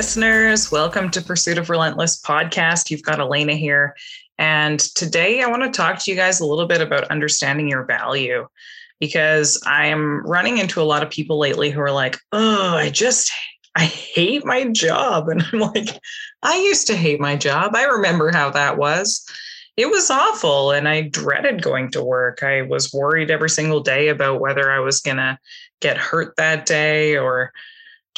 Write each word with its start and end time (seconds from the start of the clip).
Listeners. 0.00 0.72
Welcome 0.72 1.10
to 1.10 1.20
Pursuit 1.20 1.58
of 1.58 1.68
Relentless 1.68 2.22
podcast. 2.22 2.88
You've 2.88 3.02
got 3.02 3.20
Elena 3.20 3.52
here. 3.52 3.94
And 4.38 4.80
today 4.80 5.42
I 5.42 5.46
want 5.46 5.62
to 5.62 5.70
talk 5.70 5.98
to 5.98 6.10
you 6.10 6.16
guys 6.16 6.40
a 6.40 6.46
little 6.46 6.64
bit 6.64 6.80
about 6.80 7.10
understanding 7.10 7.68
your 7.68 7.84
value 7.84 8.48
because 8.98 9.62
I'm 9.66 10.24
running 10.24 10.56
into 10.56 10.80
a 10.80 10.88
lot 10.88 11.02
of 11.02 11.10
people 11.10 11.38
lately 11.38 11.68
who 11.70 11.82
are 11.82 11.92
like, 11.92 12.16
oh, 12.32 12.76
I 12.76 12.88
just, 12.88 13.30
I 13.76 13.84
hate 13.84 14.46
my 14.46 14.68
job. 14.70 15.28
And 15.28 15.44
I'm 15.52 15.60
like, 15.60 16.00
I 16.42 16.56
used 16.60 16.86
to 16.86 16.96
hate 16.96 17.20
my 17.20 17.36
job. 17.36 17.76
I 17.76 17.84
remember 17.84 18.30
how 18.32 18.48
that 18.48 18.78
was. 18.78 19.22
It 19.76 19.90
was 19.90 20.10
awful. 20.10 20.70
And 20.70 20.88
I 20.88 21.10
dreaded 21.10 21.60
going 21.60 21.90
to 21.90 22.02
work. 22.02 22.42
I 22.42 22.62
was 22.62 22.90
worried 22.90 23.30
every 23.30 23.50
single 23.50 23.80
day 23.80 24.08
about 24.08 24.40
whether 24.40 24.72
I 24.72 24.78
was 24.78 25.02
going 25.02 25.18
to 25.18 25.38
get 25.80 25.98
hurt 25.98 26.36
that 26.36 26.64
day 26.64 27.18
or 27.18 27.52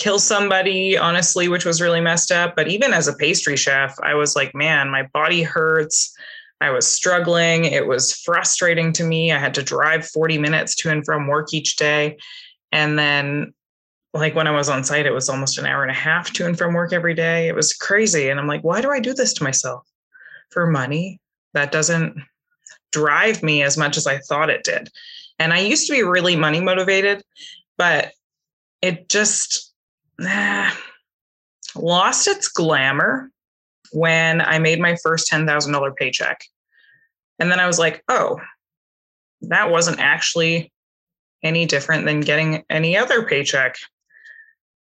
kill 0.03 0.19
somebody, 0.19 0.99
honestly, 0.99 1.47
which 1.47 1.65
was 1.65 1.81
really 1.81 2.01
messed 2.01 2.33
up. 2.33 2.57
But 2.57 2.67
even 2.67 2.93
as 2.93 3.07
a 3.07 3.15
pastry 3.15 3.57
chef, 3.57 3.95
I 4.03 4.15
was 4.15 4.35
like, 4.35 4.53
man, 4.53 4.91
my 4.91 5.05
body 5.15 5.45
hurts. 5.45 6.13
I 6.61 6.71
was 6.71 6.89
struggling. 6.89 7.67
It 7.67 7.87
was 7.87 8.13
frustrating 8.13 8.93
to 8.95 9.05
me. 9.05 9.31
I 9.31 9.39
had 9.39 9.55
to 9.55 9.63
drive 9.63 10.05
40 10.09 10.39
minutes 10.39 10.75
to 10.77 10.91
and 10.91 11.05
from 11.05 11.29
work 11.29 11.55
each 11.55 11.77
day. 11.77 12.17
And 12.73 12.99
then, 12.99 13.55
like 14.13 14.35
when 14.35 14.49
I 14.49 14.51
was 14.51 14.69
on 14.69 14.83
site, 14.83 15.07
it 15.07 15.15
was 15.15 15.29
almost 15.29 15.57
an 15.59 15.67
hour 15.67 15.83
and 15.83 15.91
a 15.91 15.95
half 15.95 16.33
to 16.33 16.47
and 16.47 16.59
from 16.59 16.75
work 16.75 16.93
every 16.93 17.15
day. 17.15 17.47
It 17.47 17.55
was 17.55 17.73
crazy. 17.73 18.29
And 18.29 18.41
I'm 18.41 18.49
like, 18.49 18.65
why 18.65 18.81
do 18.81 18.91
I 18.91 18.99
do 18.99 19.15
this 19.15 19.33
to 19.35 19.45
myself? 19.45 19.87
For 20.51 20.67
money? 20.67 21.21
That 21.55 21.71
doesn't 21.71 22.17
drive 22.91 23.43
me 23.43 23.63
as 23.63 23.79
much 23.79 23.97
as 23.97 24.09
I 24.09 24.19
thought 24.19 24.51
it 24.51 24.65
did. 24.65 24.91
And 25.39 25.53
I 25.53 25.61
used 25.61 25.87
to 25.87 25.93
be 25.93 26.03
really 26.03 26.35
money 26.35 26.61
motivated, 26.61 27.23
but 27.79 28.13
it 28.83 29.09
just 29.09 29.72
lost 31.75 32.29
its 32.29 32.49
glamour 32.49 33.31
when 33.93 34.41
I 34.41 34.59
made 34.59 34.81
my 34.81 34.97
first 35.03 35.31
$10,000 35.31 35.97
paycheck. 35.97 36.41
And 37.39 37.51
then 37.51 37.61
I 37.61 37.67
was 37.67 37.79
like, 37.79 38.03
oh, 38.09 38.41
that 39.43 39.71
wasn't 39.71 39.99
actually 39.99 40.73
any 41.43 41.67
different 41.67 42.07
than 42.07 42.21
getting 42.21 42.65
any 42.71 42.97
other 42.97 43.27
paycheck. 43.27 43.77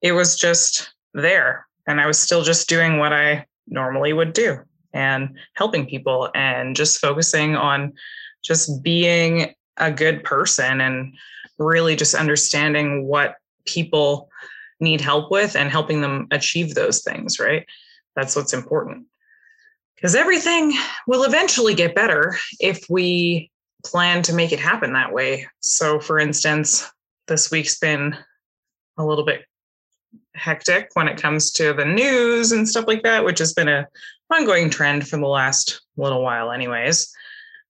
It 0.01 0.13
was 0.13 0.37
just 0.37 0.93
there. 1.13 1.67
And 1.87 1.99
I 1.99 2.05
was 2.05 2.19
still 2.19 2.43
just 2.43 2.69
doing 2.69 2.97
what 2.97 3.13
I 3.13 3.45
normally 3.67 4.13
would 4.13 4.33
do 4.33 4.59
and 4.93 5.37
helping 5.53 5.85
people 5.85 6.29
and 6.33 6.75
just 6.75 6.99
focusing 6.99 7.55
on 7.55 7.93
just 8.43 8.81
being 8.81 9.53
a 9.77 9.91
good 9.91 10.23
person 10.23 10.81
and 10.81 11.13
really 11.59 11.95
just 11.95 12.15
understanding 12.15 13.05
what 13.05 13.35
people 13.65 14.29
need 14.79 15.01
help 15.01 15.31
with 15.31 15.55
and 15.55 15.69
helping 15.69 16.01
them 16.01 16.27
achieve 16.31 16.75
those 16.75 17.01
things, 17.01 17.39
right? 17.39 17.65
That's 18.15 18.35
what's 18.35 18.53
important. 18.53 19.05
Because 19.95 20.15
everything 20.15 20.73
will 21.07 21.23
eventually 21.23 21.73
get 21.73 21.95
better 21.95 22.37
if 22.59 22.87
we 22.89 23.51
plan 23.83 24.21
to 24.23 24.33
make 24.33 24.51
it 24.51 24.59
happen 24.59 24.93
that 24.93 25.13
way. 25.13 25.47
So, 25.61 25.99
for 25.99 26.19
instance, 26.19 26.89
this 27.27 27.49
week's 27.49 27.79
been 27.79 28.15
a 28.97 29.05
little 29.05 29.25
bit 29.25 29.45
hectic 30.35 30.89
when 30.93 31.07
it 31.07 31.21
comes 31.21 31.51
to 31.51 31.73
the 31.73 31.85
news 31.85 32.51
and 32.51 32.67
stuff 32.67 32.85
like 32.87 33.03
that, 33.03 33.25
which 33.25 33.39
has 33.39 33.53
been 33.53 33.67
a 33.67 33.87
ongoing 34.31 34.69
trend 34.69 35.07
for 35.07 35.17
the 35.17 35.27
last 35.27 35.81
little 35.95 36.21
while, 36.21 36.51
anyways. 36.51 37.11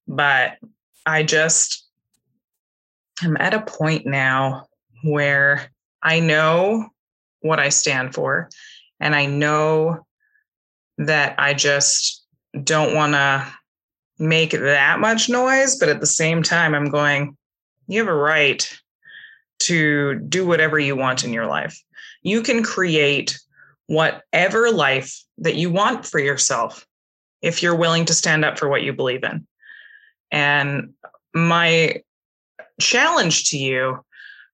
But 0.06 0.58
I 1.06 1.22
just 1.22 1.86
am 3.22 3.36
at 3.38 3.54
a 3.54 3.62
point 3.62 4.06
now 4.06 4.66
where 5.02 5.70
I 6.02 6.20
know 6.20 6.88
what 7.40 7.58
I 7.58 7.68
stand 7.68 8.14
for. 8.14 8.48
And 9.00 9.14
I 9.14 9.26
know 9.26 10.06
that 10.98 11.34
I 11.38 11.54
just 11.54 12.24
don't 12.64 12.94
want 12.94 13.12
to 13.12 13.46
make 14.18 14.50
that 14.50 14.98
much 14.98 15.28
noise. 15.28 15.76
But 15.76 15.88
at 15.88 16.00
the 16.00 16.06
same 16.06 16.42
time, 16.42 16.74
I'm 16.74 16.90
going, 16.90 17.36
you 17.86 18.00
have 18.00 18.08
a 18.08 18.14
right 18.14 18.68
to 19.60 20.16
do 20.20 20.46
whatever 20.46 20.78
you 20.78 20.96
want 20.96 21.24
in 21.24 21.32
your 21.32 21.46
life. 21.46 21.80
You 22.22 22.42
can 22.42 22.62
create 22.62 23.38
whatever 23.86 24.70
life 24.70 25.22
that 25.38 25.56
you 25.56 25.70
want 25.70 26.04
for 26.04 26.18
yourself 26.18 26.86
if 27.42 27.62
you're 27.62 27.76
willing 27.76 28.04
to 28.04 28.14
stand 28.14 28.44
up 28.44 28.58
for 28.58 28.68
what 28.68 28.82
you 28.82 28.92
believe 28.92 29.24
in. 29.24 29.46
And 30.30 30.92
my 31.34 32.02
challenge 32.80 33.50
to 33.50 33.58
you 33.58 34.04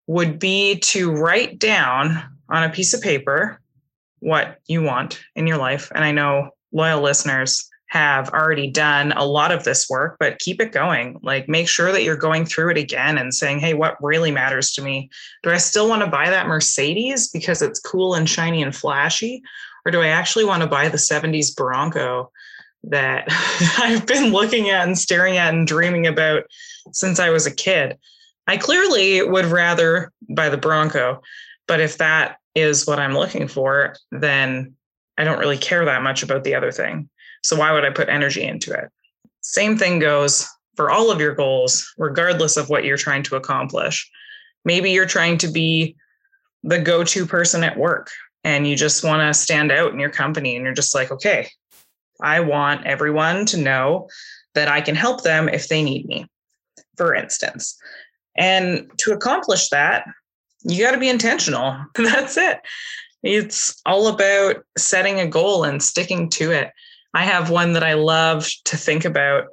would 0.06 0.38
be 0.38 0.76
to 0.76 1.10
write 1.10 1.58
down 1.58 2.22
on 2.48 2.64
a 2.64 2.70
piece 2.70 2.94
of 2.94 3.00
paper 3.00 3.60
what 4.20 4.58
you 4.66 4.82
want 4.82 5.22
in 5.36 5.46
your 5.46 5.58
life. 5.58 5.92
And 5.94 6.02
I 6.04 6.12
know 6.12 6.50
loyal 6.72 7.02
listeners 7.02 7.68
have 7.88 8.28
already 8.30 8.68
done 8.68 9.12
a 9.12 9.24
lot 9.24 9.52
of 9.52 9.62
this 9.62 9.88
work, 9.88 10.16
but 10.18 10.38
keep 10.40 10.60
it 10.60 10.72
going. 10.72 11.20
Like, 11.22 11.48
make 11.48 11.68
sure 11.68 11.92
that 11.92 12.02
you're 12.02 12.16
going 12.16 12.44
through 12.44 12.70
it 12.70 12.78
again 12.78 13.18
and 13.18 13.32
saying, 13.32 13.60
hey, 13.60 13.74
what 13.74 14.02
really 14.02 14.32
matters 14.32 14.72
to 14.72 14.82
me? 14.82 15.10
Do 15.44 15.50
I 15.50 15.58
still 15.58 15.88
want 15.88 16.02
to 16.02 16.10
buy 16.10 16.28
that 16.28 16.48
Mercedes 16.48 17.28
because 17.28 17.62
it's 17.62 17.78
cool 17.78 18.14
and 18.14 18.28
shiny 18.28 18.62
and 18.62 18.74
flashy? 18.74 19.42
Or 19.86 19.92
do 19.92 20.00
I 20.00 20.08
actually 20.08 20.44
want 20.44 20.62
to 20.62 20.68
buy 20.68 20.88
the 20.88 20.96
70s 20.96 21.54
Bronco 21.54 22.32
that 22.82 23.26
I've 23.78 24.06
been 24.06 24.32
looking 24.32 24.70
at 24.70 24.86
and 24.86 24.98
staring 24.98 25.36
at 25.36 25.54
and 25.54 25.66
dreaming 25.66 26.06
about 26.06 26.44
since 26.92 27.20
I 27.20 27.30
was 27.30 27.46
a 27.46 27.54
kid? 27.54 27.96
I 28.46 28.56
clearly 28.56 29.22
would 29.22 29.46
rather 29.46 30.10
buy 30.28 30.48
the 30.48 30.56
Bronco, 30.56 31.22
but 31.66 31.80
if 31.80 31.98
that 31.98 32.38
is 32.54 32.86
what 32.86 32.98
I'm 32.98 33.14
looking 33.14 33.48
for, 33.48 33.96
then 34.12 34.74
I 35.18 35.24
don't 35.24 35.38
really 35.38 35.58
care 35.58 35.84
that 35.84 36.02
much 36.02 36.22
about 36.22 36.44
the 36.44 36.54
other 36.54 36.72
thing. 36.72 37.08
So 37.42 37.56
why 37.56 37.72
would 37.72 37.84
I 37.84 37.90
put 37.90 38.08
energy 38.08 38.42
into 38.42 38.72
it? 38.72 38.90
Same 39.40 39.76
thing 39.76 39.98
goes 39.98 40.48
for 40.76 40.90
all 40.90 41.10
of 41.10 41.20
your 41.20 41.34
goals, 41.34 41.92
regardless 41.98 42.56
of 42.56 42.68
what 42.68 42.84
you're 42.84 42.96
trying 42.96 43.22
to 43.24 43.36
accomplish. 43.36 44.10
Maybe 44.64 44.90
you're 44.90 45.06
trying 45.06 45.38
to 45.38 45.48
be 45.48 45.96
the 46.62 46.78
go 46.78 47.04
to 47.04 47.26
person 47.26 47.62
at 47.62 47.76
work 47.76 48.10
and 48.42 48.66
you 48.66 48.76
just 48.76 49.04
want 49.04 49.20
to 49.20 49.38
stand 49.38 49.70
out 49.70 49.92
in 49.92 50.00
your 50.00 50.10
company 50.10 50.56
and 50.56 50.64
you're 50.64 50.74
just 50.74 50.94
like, 50.94 51.10
okay, 51.10 51.48
I 52.20 52.40
want 52.40 52.86
everyone 52.86 53.46
to 53.46 53.58
know 53.58 54.08
that 54.54 54.68
I 54.68 54.80
can 54.80 54.94
help 54.94 55.22
them 55.22 55.48
if 55.48 55.68
they 55.68 55.82
need 55.82 56.06
me, 56.06 56.26
for 56.96 57.14
instance. 57.14 57.76
And 58.36 58.90
to 58.98 59.12
accomplish 59.12 59.68
that, 59.68 60.06
you 60.64 60.82
got 60.82 60.92
to 60.92 60.98
be 60.98 61.08
intentional. 61.08 61.76
That's 61.94 62.36
it. 62.36 62.60
It's 63.22 63.80
all 63.86 64.08
about 64.08 64.64
setting 64.76 65.20
a 65.20 65.26
goal 65.26 65.64
and 65.64 65.82
sticking 65.82 66.28
to 66.30 66.50
it. 66.50 66.70
I 67.14 67.24
have 67.24 67.50
one 67.50 67.72
that 67.74 67.84
I 67.84 67.94
love 67.94 68.48
to 68.64 68.76
think 68.76 69.04
about. 69.04 69.44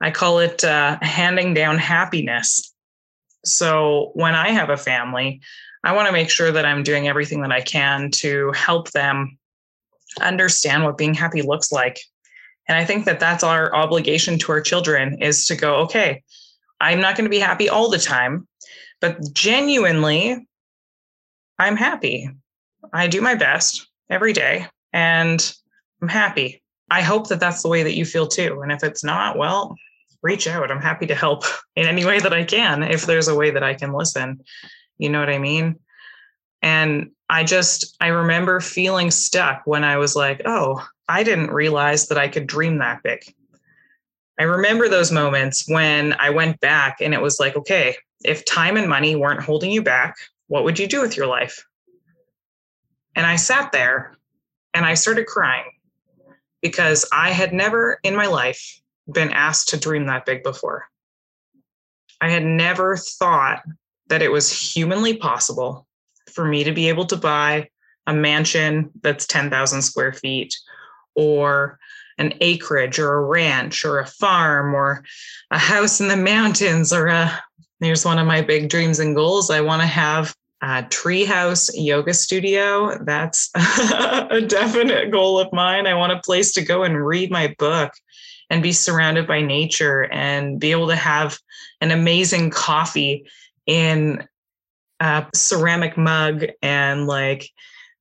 I 0.00 0.10
call 0.10 0.40
it 0.40 0.64
uh, 0.64 0.98
handing 1.00 1.54
down 1.54 1.78
happiness. 1.78 2.74
So 3.44 4.10
when 4.14 4.34
I 4.34 4.50
have 4.50 4.70
a 4.70 4.76
family, 4.76 5.40
I 5.84 5.92
want 5.92 6.08
to 6.08 6.12
make 6.12 6.30
sure 6.30 6.50
that 6.50 6.66
I'm 6.66 6.82
doing 6.82 7.08
everything 7.08 7.42
that 7.42 7.52
I 7.52 7.60
can 7.60 8.10
to 8.16 8.52
help 8.52 8.90
them 8.90 9.38
understand 10.20 10.84
what 10.84 10.98
being 10.98 11.14
happy 11.14 11.42
looks 11.42 11.70
like. 11.70 12.00
And 12.68 12.76
I 12.76 12.84
think 12.84 13.04
that 13.04 13.20
that's 13.20 13.44
our 13.44 13.74
obligation 13.74 14.38
to 14.40 14.52
our 14.52 14.60
children 14.60 15.22
is 15.22 15.46
to 15.46 15.54
go, 15.54 15.76
okay, 15.76 16.22
I'm 16.80 17.00
not 17.00 17.16
going 17.16 17.24
to 17.24 17.30
be 17.30 17.38
happy 17.38 17.68
all 17.68 17.88
the 17.88 17.98
time, 17.98 18.48
but 19.00 19.32
genuinely, 19.32 20.46
I'm 21.58 21.76
happy. 21.76 22.30
I 22.92 23.06
do 23.06 23.20
my 23.20 23.34
best 23.34 23.88
every 24.10 24.32
day 24.32 24.66
and 24.92 25.54
I'm 26.02 26.08
happy. 26.08 26.62
I 26.90 27.02
hope 27.02 27.28
that 27.28 27.40
that's 27.40 27.62
the 27.62 27.68
way 27.68 27.82
that 27.82 27.96
you 27.96 28.04
feel 28.04 28.26
too. 28.26 28.60
And 28.62 28.70
if 28.70 28.84
it's 28.84 29.02
not, 29.02 29.36
well, 29.36 29.76
reach 30.22 30.46
out. 30.46 30.70
I'm 30.70 30.80
happy 30.80 31.06
to 31.06 31.14
help 31.14 31.44
in 31.76 31.86
any 31.86 32.04
way 32.04 32.20
that 32.20 32.32
I 32.32 32.44
can 32.44 32.82
if 32.82 33.06
there's 33.06 33.28
a 33.28 33.34
way 33.34 33.50
that 33.50 33.62
I 33.62 33.74
can 33.74 33.92
listen. 33.92 34.40
You 34.98 35.10
know 35.10 35.20
what 35.20 35.30
I 35.30 35.38
mean? 35.38 35.76
And 36.62 37.10
I 37.28 37.44
just, 37.44 37.96
I 38.00 38.08
remember 38.08 38.60
feeling 38.60 39.10
stuck 39.10 39.62
when 39.66 39.84
I 39.84 39.98
was 39.98 40.16
like, 40.16 40.42
oh, 40.46 40.86
I 41.08 41.22
didn't 41.22 41.50
realize 41.50 42.08
that 42.08 42.18
I 42.18 42.28
could 42.28 42.46
dream 42.46 42.78
that 42.78 43.02
big. 43.02 43.22
I 44.38 44.44
remember 44.44 44.88
those 44.88 45.12
moments 45.12 45.64
when 45.68 46.14
I 46.18 46.30
went 46.30 46.60
back 46.60 46.98
and 47.00 47.14
it 47.14 47.22
was 47.22 47.40
like, 47.40 47.56
okay, 47.56 47.96
if 48.24 48.44
time 48.44 48.76
and 48.76 48.88
money 48.88 49.16
weren't 49.16 49.42
holding 49.42 49.70
you 49.70 49.82
back, 49.82 50.16
what 50.48 50.64
would 50.64 50.78
you 50.78 50.86
do 50.86 51.00
with 51.00 51.16
your 51.16 51.26
life? 51.26 51.66
And 53.14 53.26
I 53.26 53.36
sat 53.36 53.72
there 53.72 54.16
and 54.74 54.84
I 54.84 54.94
started 54.94 55.26
crying 55.26 55.72
because 56.62 57.08
I 57.12 57.30
had 57.30 57.52
never 57.52 57.98
in 58.02 58.14
my 58.16 58.26
life 58.26 58.80
been 59.12 59.30
asked 59.30 59.68
to 59.68 59.78
dream 59.78 60.06
that 60.06 60.26
big 60.26 60.42
before. 60.42 60.86
I 62.20 62.30
had 62.30 62.44
never 62.44 62.96
thought 62.96 63.62
that 64.08 64.22
it 64.22 64.32
was 64.32 64.50
humanly 64.50 65.16
possible 65.16 65.86
for 66.30 66.44
me 66.44 66.64
to 66.64 66.72
be 66.72 66.88
able 66.88 67.06
to 67.06 67.16
buy 67.16 67.68
a 68.06 68.14
mansion 68.14 68.90
that's 69.02 69.26
10,000 69.26 69.82
square 69.82 70.12
feet 70.12 70.54
or 71.14 71.78
an 72.18 72.34
acreage 72.40 72.98
or 72.98 73.14
a 73.14 73.24
ranch 73.24 73.84
or 73.84 73.98
a 73.98 74.06
farm 74.06 74.74
or 74.74 75.04
a 75.50 75.58
house 75.58 76.00
in 76.00 76.08
the 76.08 76.16
mountains 76.16 76.92
or 76.92 77.06
a 77.06 77.42
here's 77.80 78.04
one 78.04 78.18
of 78.18 78.26
my 78.26 78.42
big 78.42 78.68
dreams 78.68 78.98
and 78.98 79.14
goals 79.14 79.50
i 79.50 79.60
want 79.60 79.80
to 79.80 79.86
have 79.86 80.34
uh, 80.62 80.82
treehouse 80.84 81.70
yoga 81.74 82.14
studio. 82.14 82.98
That's 83.04 83.50
a 83.54 84.40
definite 84.40 85.10
goal 85.10 85.38
of 85.38 85.52
mine. 85.52 85.86
I 85.86 85.94
want 85.94 86.12
a 86.12 86.20
place 86.20 86.52
to 86.52 86.64
go 86.64 86.82
and 86.82 87.04
read 87.04 87.30
my 87.30 87.54
book 87.58 87.92
and 88.48 88.62
be 88.62 88.72
surrounded 88.72 89.26
by 89.26 89.42
nature 89.42 90.04
and 90.12 90.58
be 90.58 90.70
able 90.70 90.88
to 90.88 90.96
have 90.96 91.38
an 91.80 91.90
amazing 91.90 92.50
coffee 92.50 93.26
in 93.66 94.26
a 95.00 95.26
ceramic 95.34 95.96
mug 95.96 96.46
and 96.62 97.06
like 97.06 97.50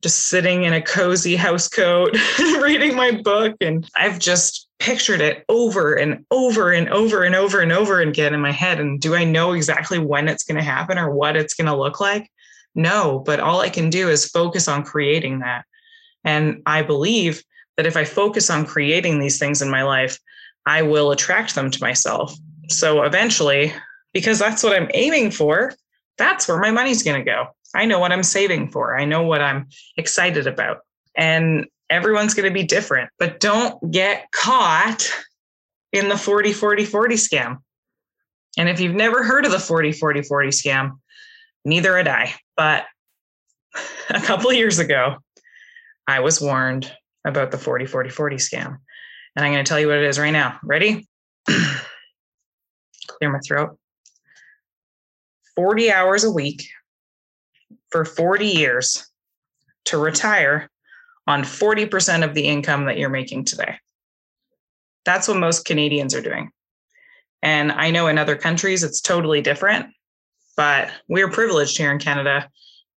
just 0.01 0.27
sitting 0.29 0.63
in 0.63 0.73
a 0.73 0.81
cozy 0.81 1.35
house 1.35 1.67
coat 1.67 2.15
reading 2.61 2.95
my 2.95 3.11
book 3.11 3.55
and 3.59 3.89
i've 3.95 4.19
just 4.19 4.64
pictured 4.79 5.21
it 5.21 5.45
over 5.49 5.93
and 5.93 6.25
over 6.31 6.71
and 6.71 6.89
over 6.89 7.23
and 7.23 7.35
over 7.35 7.61
and 7.61 7.71
over 7.71 8.01
again 8.01 8.33
in 8.33 8.41
my 8.41 8.51
head 8.51 8.79
and 8.79 8.99
do 8.99 9.15
i 9.15 9.23
know 9.23 9.53
exactly 9.53 9.99
when 9.99 10.27
it's 10.27 10.43
going 10.43 10.57
to 10.57 10.63
happen 10.63 10.97
or 10.97 11.11
what 11.11 11.35
it's 11.35 11.53
going 11.53 11.67
to 11.67 11.75
look 11.75 11.99
like 11.99 12.29
no 12.73 13.19
but 13.19 13.39
all 13.39 13.61
i 13.61 13.69
can 13.69 13.89
do 13.89 14.09
is 14.09 14.29
focus 14.29 14.67
on 14.67 14.83
creating 14.83 15.39
that 15.39 15.63
and 16.23 16.61
i 16.65 16.81
believe 16.81 17.41
that 17.77 17.85
if 17.85 17.95
i 17.95 18.03
focus 18.03 18.49
on 18.49 18.65
creating 18.65 19.19
these 19.19 19.39
things 19.39 19.61
in 19.61 19.69
my 19.69 19.83
life 19.83 20.19
i 20.65 20.81
will 20.81 21.11
attract 21.11 21.55
them 21.55 21.71
to 21.71 21.81
myself 21.81 22.33
so 22.67 23.03
eventually 23.03 23.73
because 24.13 24.39
that's 24.39 24.61
what 24.61 24.75
i'm 24.75 24.89
aiming 24.93 25.31
for 25.31 25.73
that's 26.17 26.47
where 26.47 26.59
my 26.59 26.71
money's 26.71 27.03
going 27.03 27.19
to 27.19 27.29
go. 27.29 27.47
I 27.73 27.85
know 27.85 27.99
what 27.99 28.11
I'm 28.11 28.23
saving 28.23 28.71
for. 28.71 28.97
I 28.97 29.05
know 29.05 29.23
what 29.23 29.41
I'm 29.41 29.67
excited 29.97 30.47
about. 30.47 30.79
And 31.15 31.65
everyone's 31.89 32.33
going 32.33 32.47
to 32.47 32.53
be 32.53 32.63
different, 32.63 33.09
but 33.19 33.39
don't 33.39 33.91
get 33.91 34.31
caught 34.31 35.07
in 35.91 36.09
the 36.09 36.17
40 36.17 36.53
40 36.53 36.85
40 36.85 37.15
scam. 37.15 37.57
And 38.57 38.69
if 38.69 38.79
you've 38.79 38.95
never 38.95 39.23
heard 39.23 39.45
of 39.45 39.51
the 39.51 39.59
40 39.59 39.91
40 39.93 40.23
40 40.23 40.49
scam, 40.49 40.91
neither 41.63 41.97
had 41.97 42.07
I. 42.07 42.33
But 42.57 42.85
a 44.09 44.21
couple 44.21 44.51
years 44.53 44.79
ago, 44.79 45.17
I 46.07 46.19
was 46.19 46.41
warned 46.41 46.91
about 47.25 47.51
the 47.51 47.57
40 47.57 47.85
40 47.85 48.09
40 48.09 48.35
scam. 48.37 48.77
And 49.35 49.45
I'm 49.45 49.51
going 49.51 49.63
to 49.63 49.67
tell 49.67 49.79
you 49.79 49.87
what 49.87 49.97
it 49.97 50.03
is 50.03 50.19
right 50.19 50.31
now. 50.31 50.59
Ready? 50.63 51.07
Clear 51.47 53.31
my 53.31 53.39
throat. 53.45 53.77
40 55.55 55.91
hours 55.91 56.23
a 56.23 56.31
week 56.31 56.67
for 57.89 58.05
40 58.05 58.47
years 58.47 59.07
to 59.85 59.97
retire 59.97 60.69
on 61.27 61.43
40% 61.43 62.23
of 62.23 62.33
the 62.33 62.45
income 62.45 62.85
that 62.85 62.97
you're 62.97 63.09
making 63.09 63.45
today. 63.45 63.75
That's 65.05 65.27
what 65.27 65.37
most 65.37 65.65
Canadians 65.65 66.13
are 66.15 66.21
doing. 66.21 66.51
And 67.41 67.71
I 67.71 67.91
know 67.91 68.07
in 68.07 68.17
other 68.17 68.35
countries 68.35 68.83
it's 68.83 69.01
totally 69.01 69.41
different, 69.41 69.87
but 70.57 70.91
we're 71.07 71.29
privileged 71.29 71.77
here 71.77 71.91
in 71.91 71.99
Canada 71.99 72.49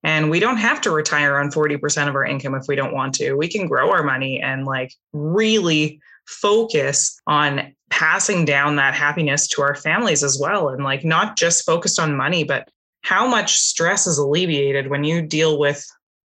and 0.04 0.30
we 0.30 0.38
don't 0.38 0.58
have 0.58 0.80
to 0.82 0.92
retire 0.92 1.38
on 1.38 1.50
40% 1.50 2.08
of 2.08 2.14
our 2.14 2.24
income 2.24 2.54
if 2.54 2.66
we 2.68 2.76
don't 2.76 2.94
want 2.94 3.14
to. 3.14 3.34
We 3.34 3.48
can 3.48 3.66
grow 3.66 3.90
our 3.90 4.04
money 4.04 4.40
and 4.40 4.64
like 4.64 4.92
really 5.12 6.00
focus 6.26 7.20
on 7.26 7.74
passing 7.90 8.44
down 8.44 8.76
that 8.76 8.94
happiness 8.94 9.46
to 9.48 9.62
our 9.62 9.74
families 9.74 10.22
as 10.22 10.38
well 10.40 10.68
and 10.68 10.82
like 10.82 11.04
not 11.04 11.36
just 11.36 11.64
focused 11.64 12.00
on 12.00 12.16
money 12.16 12.42
but 12.42 12.68
how 13.02 13.26
much 13.26 13.56
stress 13.56 14.08
is 14.08 14.18
alleviated 14.18 14.88
when 14.88 15.04
you 15.04 15.22
deal 15.22 15.58
with 15.58 15.86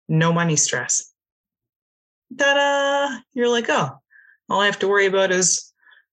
no 0.08 0.32
money 0.32 0.56
stress 0.56 1.12
ta-da 2.38 3.18
you're 3.34 3.50
like 3.50 3.66
oh 3.70 3.90
all 4.50 4.62
i 4.62 4.66
have 4.66 4.80
to 4.80 4.88
worry 4.88 5.06
about 5.06 5.32
is 5.32 5.70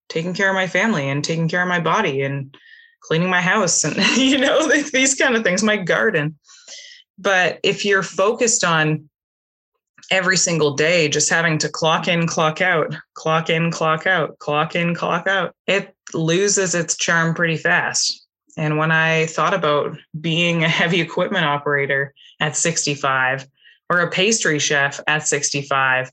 taking 0.08 0.34
care 0.34 0.48
of 0.48 0.54
my 0.54 0.66
family 0.66 1.08
and 1.08 1.24
taking 1.24 1.48
care 1.48 1.62
of 1.62 1.68
my 1.68 1.80
body 1.80 2.22
and 2.22 2.56
cleaning 3.00 3.30
my 3.30 3.40
house 3.40 3.84
and 3.84 3.96
you 4.16 4.38
know 4.38 4.66
these 4.92 5.14
kind 5.14 5.36
of 5.36 5.42
things 5.42 5.62
my 5.62 5.76
garden. 5.76 6.38
But 7.18 7.60
if 7.62 7.84
you're 7.84 8.02
focused 8.02 8.64
on 8.64 9.08
every 10.10 10.36
single 10.36 10.74
day 10.74 11.08
just 11.08 11.30
having 11.30 11.58
to 11.58 11.68
clock 11.68 12.06
in 12.06 12.26
clock 12.26 12.60
out 12.60 12.94
clock 13.14 13.50
in 13.50 13.72
clock 13.72 14.06
out 14.06 14.38
clock 14.38 14.76
in 14.76 14.94
clock 14.94 15.26
out 15.26 15.52
it 15.66 15.96
loses 16.14 16.76
its 16.76 16.96
charm 16.96 17.34
pretty 17.34 17.56
fast. 17.56 18.24
And 18.56 18.78
when 18.78 18.92
i 18.92 19.26
thought 19.26 19.54
about 19.54 19.96
being 20.20 20.62
a 20.62 20.68
heavy 20.68 21.00
equipment 21.00 21.44
operator 21.44 22.14
at 22.38 22.56
65 22.56 23.46
or 23.90 24.00
a 24.00 24.10
pastry 24.10 24.58
chef 24.58 25.00
at 25.06 25.26
65 25.26 26.10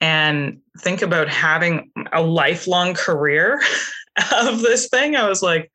and 0.00 0.60
think 0.80 1.02
about 1.02 1.28
having 1.28 1.90
a 2.12 2.22
lifelong 2.22 2.94
career 2.94 3.60
of 4.34 4.60
this 4.60 4.88
thing 4.88 5.16
i 5.16 5.28
was 5.28 5.42
like 5.42 5.70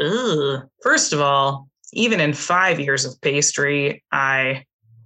Ugh. 0.00 0.68
first 0.82 1.12
of 1.12 1.20
all 1.20 1.68
even 1.92 2.20
in 2.20 2.32
five 2.32 2.80
years 2.80 3.04
of 3.04 3.20
pastry 3.20 4.02
i 4.12 4.64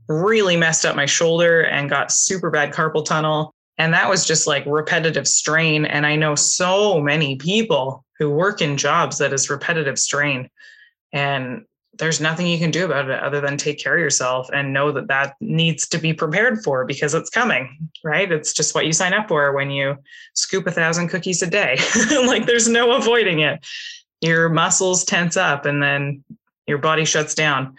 really 0.09 0.57
messed 0.57 0.87
up 0.87 0.97
my 0.97 1.07
shoulder 1.07 1.63
and 1.63 1.91
got 1.91 2.11
super 2.11 2.51
bad 2.51 2.73
carpal 2.73 3.05
tunnel. 3.05 3.55
And 3.77 3.93
that 3.95 4.09
was 4.09 4.27
just 4.27 4.47
like 4.47 4.65
repetitive 4.67 5.29
strain. 5.29 5.85
And 5.85 6.05
I 6.05 6.17
know 6.17 6.35
so 6.35 7.01
many 7.01 7.37
people 7.37 8.05
who 8.19 8.31
work 8.31 8.61
in 8.61 8.77
jobs 8.77 9.19
that 9.19 9.33
is 9.33 9.51
repetitive 9.51 9.99
strain. 9.99 10.49
And 11.13 11.65
there's 11.99 12.21
nothing 12.21 12.47
you 12.47 12.59
can 12.59 12.71
do 12.71 12.85
about 12.85 13.11
it 13.11 13.23
other 13.23 13.41
than 13.41 13.57
take 13.57 13.79
care 13.79 13.95
of 13.95 14.01
yourself 14.01 14.49
and 14.53 14.73
know 14.73 14.93
that 14.93 15.09
that 15.09 15.35
needs 15.41 15.87
to 15.89 15.99
be 15.99 16.13
prepared 16.13 16.63
for 16.63 16.85
because 16.85 17.15
it's 17.15 17.31
coming, 17.31 17.91
right? 18.05 18.31
It's 18.31 18.53
just 18.53 18.75
what 18.75 18.87
you 18.87 18.93
sign 18.93 19.13
up 19.13 19.29
for 19.29 19.53
when 19.53 19.71
you 19.71 19.97
scoop 20.35 20.67
a 20.67 20.71
thousand 20.71 21.09
cookies 21.09 21.43
a 21.43 21.47
day. 21.47 21.79
like 22.11 22.47
there's 22.47 22.69
no 22.69 22.93
avoiding 22.93 23.41
it. 23.41 23.67
Your 24.21 24.49
muscles 24.49 25.05
tense 25.05 25.37
up 25.37 25.67
and 25.67 25.83
then 25.83 26.25
your 26.67 26.79
body 26.79 27.05
shuts 27.05 27.35
down 27.35 27.77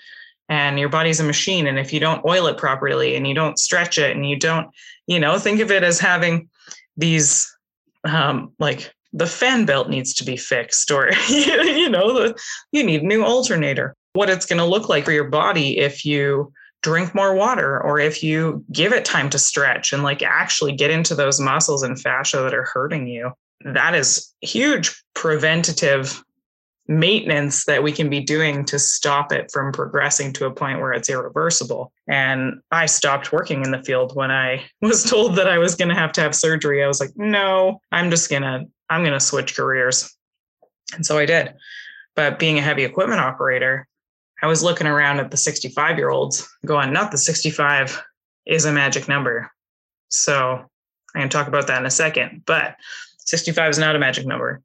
and 0.49 0.79
your 0.79 0.89
body's 0.89 1.19
a 1.19 1.23
machine 1.23 1.67
and 1.67 1.79
if 1.79 1.93
you 1.93 1.99
don't 1.99 2.25
oil 2.25 2.47
it 2.47 2.57
properly 2.57 3.15
and 3.15 3.27
you 3.27 3.33
don't 3.33 3.59
stretch 3.59 3.97
it 3.97 4.15
and 4.15 4.27
you 4.27 4.37
don't 4.37 4.67
you 5.07 5.19
know 5.19 5.37
think 5.37 5.61
of 5.61 5.71
it 5.71 5.83
as 5.83 5.99
having 5.99 6.49
these 6.97 7.55
um, 8.03 8.51
like 8.59 8.93
the 9.13 9.27
fan 9.27 9.65
belt 9.65 9.89
needs 9.89 10.13
to 10.15 10.25
be 10.25 10.35
fixed 10.35 10.91
or 10.91 11.11
you 11.29 11.89
know 11.89 12.13
the, 12.13 12.41
you 12.71 12.83
need 12.83 13.03
a 13.03 13.05
new 13.05 13.23
alternator 13.23 13.95
what 14.19 14.29
it's 14.29 14.45
going 14.45 14.59
to 14.59 14.65
look 14.65 14.89
like 14.89 15.05
for 15.05 15.11
your 15.13 15.29
body 15.29 15.77
if 15.77 16.05
you 16.05 16.51
drink 16.83 17.15
more 17.15 17.33
water 17.33 17.81
or 17.81 17.99
if 17.99 18.21
you 18.21 18.63
give 18.71 18.91
it 18.91 19.05
time 19.05 19.29
to 19.29 19.39
stretch 19.39 19.93
and 19.93 20.03
like 20.03 20.21
actually 20.21 20.73
get 20.73 20.91
into 20.91 21.15
those 21.15 21.39
muscles 21.39 21.83
and 21.83 21.99
fascia 21.99 22.37
that 22.37 22.53
are 22.53 22.65
hurting 22.65 23.07
you 23.07 23.31
that 23.63 23.95
is 23.95 24.33
huge 24.41 25.03
preventative 25.13 26.21
maintenance 26.89 27.65
that 27.65 27.83
we 27.83 27.91
can 27.91 28.09
be 28.09 28.19
doing 28.19 28.65
to 28.65 28.79
stop 28.79 29.31
it 29.31 29.51
from 29.53 29.71
progressing 29.71 30.33
to 30.33 30.45
a 30.45 30.51
point 30.51 30.79
where 30.79 30.91
it's 30.91 31.09
irreversible. 31.09 31.93
And 32.07 32.59
I 32.71 32.87
stopped 32.87 33.31
working 33.31 33.63
in 33.63 33.71
the 33.71 33.83
field 33.83 34.15
when 34.15 34.31
I 34.31 34.65
was 34.81 35.03
told 35.03 35.35
that 35.35 35.47
I 35.47 35.59
was 35.59 35.75
going 35.75 35.89
to 35.89 35.95
have 35.95 36.11
to 36.13 36.21
have 36.21 36.35
surgery. 36.35 36.83
I 36.83 36.87
was 36.87 36.99
like, 36.99 37.11
no, 37.15 37.79
I'm 37.91 38.09
just 38.09 38.29
going 38.29 38.41
to, 38.41 38.65
I'm 38.89 39.01
going 39.03 39.13
to 39.13 39.19
switch 39.19 39.55
careers. 39.55 40.13
And 40.95 41.05
so 41.05 41.17
I 41.17 41.27
did. 41.27 41.53
But 42.15 42.39
being 42.39 42.57
a 42.57 42.63
heavy 42.63 42.83
equipment 42.83 43.21
operator, 43.21 43.87
I 44.41 44.47
was 44.47 44.63
looking 44.63 44.87
around 44.87 45.19
at 45.19 45.31
the 45.31 45.37
65 45.37 45.97
year 45.97 46.09
olds 46.09 46.47
going, 46.65 46.93
not 46.93 47.11
the 47.11 47.17
65 47.17 48.01
is 48.45 48.65
a 48.65 48.71
magic 48.71 49.07
number. 49.07 49.51
So 50.09 50.65
I'm 51.15 51.21
going 51.21 51.29
to 51.29 51.37
talk 51.37 51.47
about 51.47 51.67
that 51.67 51.79
in 51.79 51.85
a 51.85 51.91
second. 51.91 52.43
But 52.45 52.75
65 53.19 53.71
is 53.71 53.77
not 53.77 53.95
a 53.95 53.99
magic 53.99 54.25
number. 54.25 54.61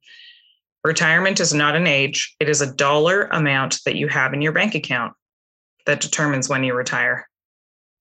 Retirement 0.83 1.39
is 1.39 1.53
not 1.53 1.75
an 1.75 1.87
age, 1.87 2.35
it 2.39 2.47
is 2.47 2.61
a 2.61 2.71
dollar 2.71 3.23
amount 3.31 3.79
that 3.85 3.95
you 3.95 4.07
have 4.07 4.33
in 4.33 4.41
your 4.41 4.51
bank 4.51 4.75
account 4.75 5.13
that 5.87 5.99
determines 5.99 6.47
when 6.47 6.63
you 6.63 6.75
retire. 6.75 7.27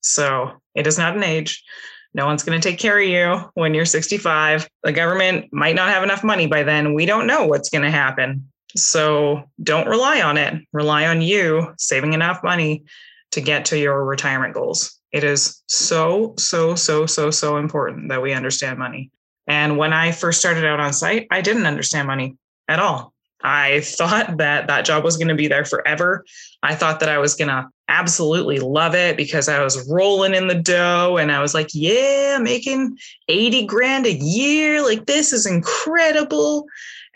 So 0.02 0.60
it 0.74 0.86
is 0.86 0.98
not 0.98 1.16
an 1.16 1.24
age. 1.24 1.64
No 2.12 2.26
one's 2.26 2.44
going 2.44 2.60
to 2.60 2.68
take 2.68 2.78
care 2.78 2.98
of 2.98 3.08
you 3.08 3.50
when 3.54 3.72
you're 3.72 3.86
65. 3.86 4.68
The 4.82 4.92
government 4.92 5.46
might 5.50 5.74
not 5.74 5.88
have 5.88 6.02
enough 6.02 6.22
money 6.22 6.46
by 6.46 6.62
then. 6.62 6.94
We 6.94 7.06
don't 7.06 7.26
know 7.26 7.46
what's 7.46 7.70
going 7.70 7.82
to 7.82 7.90
happen. 7.90 8.52
So 8.76 9.44
don't 9.62 9.88
rely 9.88 10.20
on 10.22 10.36
it. 10.36 10.62
Rely 10.72 11.06
on 11.06 11.22
you 11.22 11.74
saving 11.78 12.12
enough 12.12 12.42
money 12.42 12.84
to 13.32 13.40
get 13.40 13.64
to 13.66 13.78
your 13.78 14.04
retirement 14.04 14.54
goals. 14.54 14.98
It 15.12 15.22
is 15.24 15.62
so, 15.68 16.34
so, 16.38 16.74
so, 16.74 17.06
so, 17.06 17.30
so 17.30 17.56
important 17.56 18.08
that 18.08 18.22
we 18.22 18.32
understand 18.32 18.78
money. 18.78 19.10
And 19.46 19.76
when 19.76 19.92
I 19.92 20.10
first 20.10 20.40
started 20.40 20.64
out 20.64 20.80
on 20.80 20.92
site, 20.92 21.26
I 21.30 21.40
didn't 21.40 21.66
understand 21.66 22.08
money 22.08 22.36
at 22.68 22.80
all. 22.80 23.12
I 23.42 23.80
thought 23.80 24.38
that 24.38 24.66
that 24.68 24.86
job 24.86 25.04
was 25.04 25.18
going 25.18 25.28
to 25.28 25.34
be 25.34 25.48
there 25.48 25.66
forever. 25.66 26.24
I 26.62 26.74
thought 26.74 26.98
that 27.00 27.10
I 27.10 27.18
was 27.18 27.34
going 27.34 27.48
to 27.48 27.68
absolutely 27.88 28.58
love 28.58 28.94
it 28.94 29.18
because 29.18 29.48
I 29.48 29.62
was 29.62 29.86
rolling 29.88 30.34
in 30.34 30.48
the 30.48 30.54
dough 30.54 31.18
and 31.18 31.30
I 31.30 31.42
was 31.42 31.52
like, 31.52 31.68
yeah, 31.74 32.38
making 32.40 32.96
80 33.28 33.66
grand 33.66 34.06
a 34.06 34.14
year. 34.14 34.82
Like, 34.82 35.04
this 35.04 35.34
is 35.34 35.44
incredible. 35.44 36.66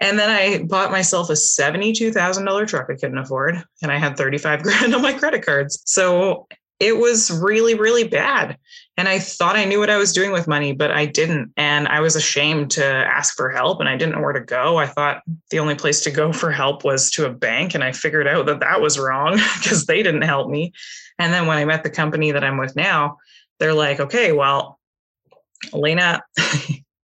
And 0.00 0.19
then 0.19 0.31
I 0.31 0.64
bought 0.64 0.90
myself 0.90 1.28
a 1.28 1.35
$72,000 1.35 2.69
truck 2.69 2.87
I 2.88 2.95
couldn't 2.95 3.19
afford 3.19 3.62
and 3.83 3.90
I 3.90 3.99
had 3.99 4.17
35 4.17 4.62
grand 4.62 4.95
on 4.95 5.02
my 5.02 5.12
credit 5.12 5.45
cards. 5.45 5.81
So 5.85 6.47
it 6.81 6.97
was 6.97 7.31
really, 7.31 7.75
really 7.75 8.07
bad. 8.07 8.57
And 8.97 9.09
I 9.09 9.19
thought 9.19 9.57
I 9.57 9.64
knew 9.64 9.81
what 9.81 9.90
I 9.90 9.97
was 9.97 10.12
doing 10.12 10.31
with 10.31 10.47
money, 10.47 10.73
but 10.73 10.93
I 10.93 11.07
didn't. 11.07 11.52
And 11.57 11.88
I 11.88 12.00
was 12.00 12.14
ashamed 12.14 12.71
to 12.73 12.85
ask 12.85 13.35
for 13.35 13.50
help 13.50 13.81
and 13.81 13.88
I 13.88 13.97
didn't 13.97 14.14
know 14.14 14.21
where 14.21 14.33
to 14.33 14.40
go. 14.40 14.76
I 14.76 14.87
thought 14.87 15.23
the 15.50 15.59
only 15.59 15.75
place 15.75 16.02
to 16.02 16.11
go 16.11 16.33
for 16.40 16.52
help 16.52 16.85
was 16.85 17.11
to 17.12 17.26
a 17.26 17.33
bank. 17.33 17.75
And 17.75 17.83
I 17.83 17.93
figured 17.93 18.28
out 18.28 18.47
that 18.47 18.61
that 18.61 18.81
was 18.81 18.99
wrong 18.99 19.33
because 19.59 19.87
they 19.87 20.02
didn't 20.02 20.23
help 20.23 20.49
me. 20.49 20.73
And 21.19 21.33
then 21.33 21.47
when 21.47 21.59
I 21.59 21.64
met 21.64 21.83
the 21.83 21.90
company 21.90 22.31
that 22.31 22.45
I'm 22.45 22.59
with 22.59 22.76
now, 22.76 23.19
they're 23.59 23.75
like, 23.75 23.99
okay, 23.99 24.31
well, 24.31 24.78
Elena, 25.75 26.23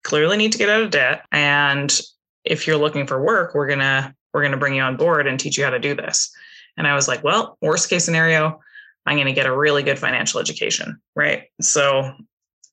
clearly 0.04 0.38
need 0.38 0.52
to 0.52 0.60
get 0.60 0.70
out 0.70 0.84
of 0.84 0.92
debt. 0.92 1.26
And 1.32 2.00
if 2.46 2.68
you're 2.68 2.78
looking 2.78 3.08
for 3.08 3.22
work, 3.22 3.56
we're 3.56 3.68
to, 3.80 4.14
we're 4.34 4.42
to 4.52 4.58
bring 4.58 4.76
you 4.76 4.82
on 4.82 4.98
board 4.98 5.28
and 5.28 5.40
teach 5.40 5.58
you 5.58 5.64
how 5.64 5.70
to 5.70 5.80
do 5.80 5.96
this. 5.96 6.32
And 6.78 6.88
I 6.88 6.96
was 6.96 7.08
like, 7.08 7.24
well, 7.24 7.58
worst 7.62 7.90
case 7.90 8.06
scenario, 8.06 8.60
I'm 9.06 9.18
to 9.28 9.34
get 9.34 9.46
a 9.46 9.56
really 9.56 9.84
good 9.84 10.00
financial 10.00 10.40
education. 10.40 11.00
Right. 11.16 11.44
So 11.62 12.14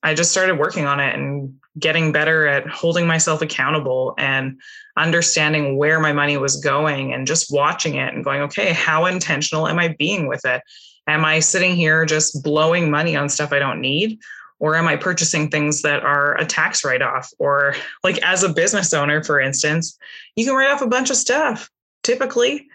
I 0.01 0.13
just 0.13 0.31
started 0.31 0.59
working 0.59 0.85
on 0.85 0.99
it 0.99 1.15
and 1.15 1.55
getting 1.79 2.11
better 2.11 2.45
at 2.45 2.67
holding 2.67 3.07
myself 3.07 3.41
accountable 3.41 4.13
and 4.17 4.59
understanding 4.97 5.77
where 5.77 5.99
my 5.99 6.11
money 6.11 6.37
was 6.37 6.57
going 6.57 7.13
and 7.13 7.25
just 7.25 7.51
watching 7.51 7.95
it 7.95 8.13
and 8.13 8.23
going, 8.23 8.41
okay, 8.41 8.73
how 8.73 9.05
intentional 9.05 9.67
am 9.67 9.79
I 9.79 9.95
being 9.97 10.27
with 10.27 10.45
it? 10.45 10.61
Am 11.07 11.25
I 11.25 11.39
sitting 11.39 11.75
here 11.75 12.05
just 12.05 12.43
blowing 12.43 12.91
money 12.91 13.15
on 13.15 13.29
stuff 13.29 13.51
I 13.51 13.59
don't 13.59 13.81
need? 13.81 14.19
Or 14.63 14.77
am 14.77 14.87
I 14.87 14.95
purchasing 14.95 15.49
things 15.49 15.81
that 15.81 16.03
are 16.03 16.37
a 16.37 16.45
tax 16.45 16.85
write 16.85 17.01
off? 17.01 17.29
Or, 17.37 17.75
like, 18.01 18.17
as 18.23 18.43
a 18.43 18.49
business 18.49 18.93
owner, 18.93 19.21
for 19.21 19.41
instance, 19.41 19.97
you 20.37 20.45
can 20.45 20.55
write 20.55 20.71
off 20.71 20.81
a 20.81 20.87
bunch 20.87 21.09
of 21.09 21.17
stuff 21.17 21.69
typically, 22.01 22.69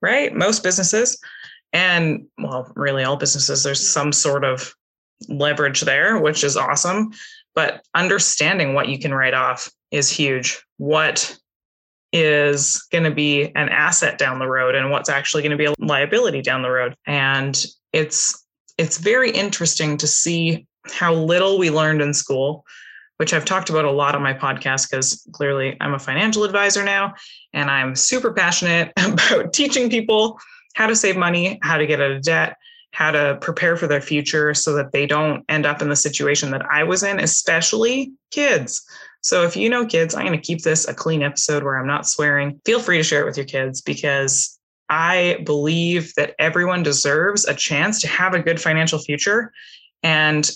right? 0.00 0.34
Most 0.34 0.62
businesses. 0.62 1.20
And 1.74 2.28
well 2.38 2.72
really 2.76 3.04
all 3.04 3.16
businesses 3.16 3.64
there's 3.64 3.86
some 3.86 4.12
sort 4.12 4.44
of 4.44 4.72
leverage 5.28 5.82
there 5.82 6.18
which 6.18 6.44
is 6.44 6.56
awesome. 6.56 7.10
But 7.54 7.82
understanding 7.94 8.72
what 8.72 8.88
you 8.88 8.98
can 8.98 9.12
write 9.12 9.34
off 9.34 9.70
is 9.90 10.08
huge. 10.08 10.62
What 10.78 11.36
is 12.12 12.86
going 12.90 13.04
to 13.04 13.10
be 13.10 13.52
an 13.56 13.68
asset 13.68 14.16
down 14.16 14.38
the 14.38 14.48
road 14.48 14.76
and 14.76 14.90
what's 14.90 15.10
actually 15.10 15.42
going 15.42 15.50
to 15.50 15.58
be 15.58 15.66
a 15.66 15.74
liability 15.78 16.40
down 16.40 16.62
the 16.62 16.70
road? 16.70 16.94
And 17.06 17.62
it's 17.92 18.46
it's 18.78 18.98
very 18.98 19.30
interesting 19.30 19.98
to 19.98 20.06
see 20.06 20.66
how 20.90 21.14
little 21.14 21.58
we 21.58 21.70
learned 21.70 22.02
in 22.02 22.12
school 22.12 22.64
which 23.18 23.32
I've 23.32 23.44
talked 23.44 23.70
about 23.70 23.84
a 23.84 23.90
lot 23.90 24.14
on 24.14 24.22
my 24.22 24.34
podcast 24.34 24.90
because 24.90 25.26
clearly 25.32 25.76
I'm 25.80 25.94
a 25.94 25.98
financial 25.98 26.44
advisor 26.44 26.84
now 26.84 27.14
and 27.52 27.70
I'm 27.70 27.94
super 27.94 28.32
passionate 28.32 28.92
about 28.96 29.52
teaching 29.52 29.88
people 29.88 30.38
how 30.74 30.86
to 30.86 30.96
save 30.96 31.16
money, 31.16 31.58
how 31.62 31.78
to 31.78 31.86
get 31.86 32.00
out 32.00 32.10
of 32.10 32.22
debt, 32.22 32.56
how 32.92 33.10
to 33.10 33.38
prepare 33.40 33.76
for 33.76 33.86
their 33.86 34.00
future 34.00 34.54
so 34.54 34.74
that 34.74 34.92
they 34.92 35.06
don't 35.06 35.44
end 35.48 35.66
up 35.66 35.80
in 35.80 35.88
the 35.88 35.96
situation 35.96 36.50
that 36.50 36.66
I 36.70 36.82
was 36.82 37.02
in, 37.02 37.20
especially 37.20 38.12
kids. 38.30 38.84
So 39.20 39.42
if 39.42 39.56
you 39.56 39.68
know 39.68 39.86
kids, 39.86 40.14
I'm 40.14 40.26
going 40.26 40.38
to 40.38 40.46
keep 40.46 40.62
this 40.62 40.86
a 40.86 40.94
clean 40.94 41.22
episode 41.22 41.62
where 41.62 41.78
I'm 41.78 41.86
not 41.86 42.06
swearing. 42.06 42.60
Feel 42.64 42.80
free 42.80 42.98
to 42.98 43.04
share 43.04 43.22
it 43.22 43.26
with 43.26 43.36
your 43.36 43.46
kids 43.46 43.80
because 43.80 44.58
I 44.90 45.42
believe 45.46 46.12
that 46.16 46.34
everyone 46.38 46.82
deserves 46.82 47.46
a 47.46 47.54
chance 47.54 48.00
to 48.02 48.08
have 48.08 48.34
a 48.34 48.42
good 48.42 48.60
financial 48.60 48.98
future. 48.98 49.52
And 50.02 50.50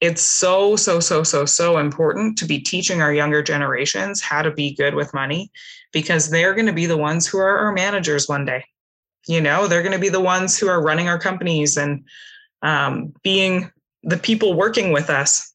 it's 0.00 0.22
so, 0.22 0.76
so, 0.76 0.98
so, 0.98 1.22
so, 1.22 1.44
so 1.44 1.78
important 1.78 2.38
to 2.38 2.46
be 2.46 2.58
teaching 2.58 3.02
our 3.02 3.12
younger 3.12 3.42
generations 3.42 4.20
how 4.20 4.42
to 4.42 4.50
be 4.50 4.74
good 4.74 4.94
with 4.94 5.12
money 5.12 5.50
because 5.92 6.30
they're 6.30 6.54
going 6.54 6.66
to 6.66 6.72
be 6.72 6.86
the 6.86 6.96
ones 6.96 7.26
who 7.26 7.38
are 7.38 7.58
our 7.58 7.72
managers 7.72 8.28
one 8.28 8.44
day. 8.44 8.64
You 9.26 9.40
know 9.40 9.66
they're 9.66 9.82
going 9.82 9.92
to 9.92 9.98
be 9.98 10.08
the 10.08 10.20
ones 10.20 10.58
who 10.58 10.68
are 10.68 10.82
running 10.82 11.08
our 11.08 11.18
companies 11.18 11.76
and 11.76 12.04
um, 12.62 13.12
being 13.22 13.70
the 14.02 14.16
people 14.16 14.54
working 14.54 14.92
with 14.92 15.10
us. 15.10 15.54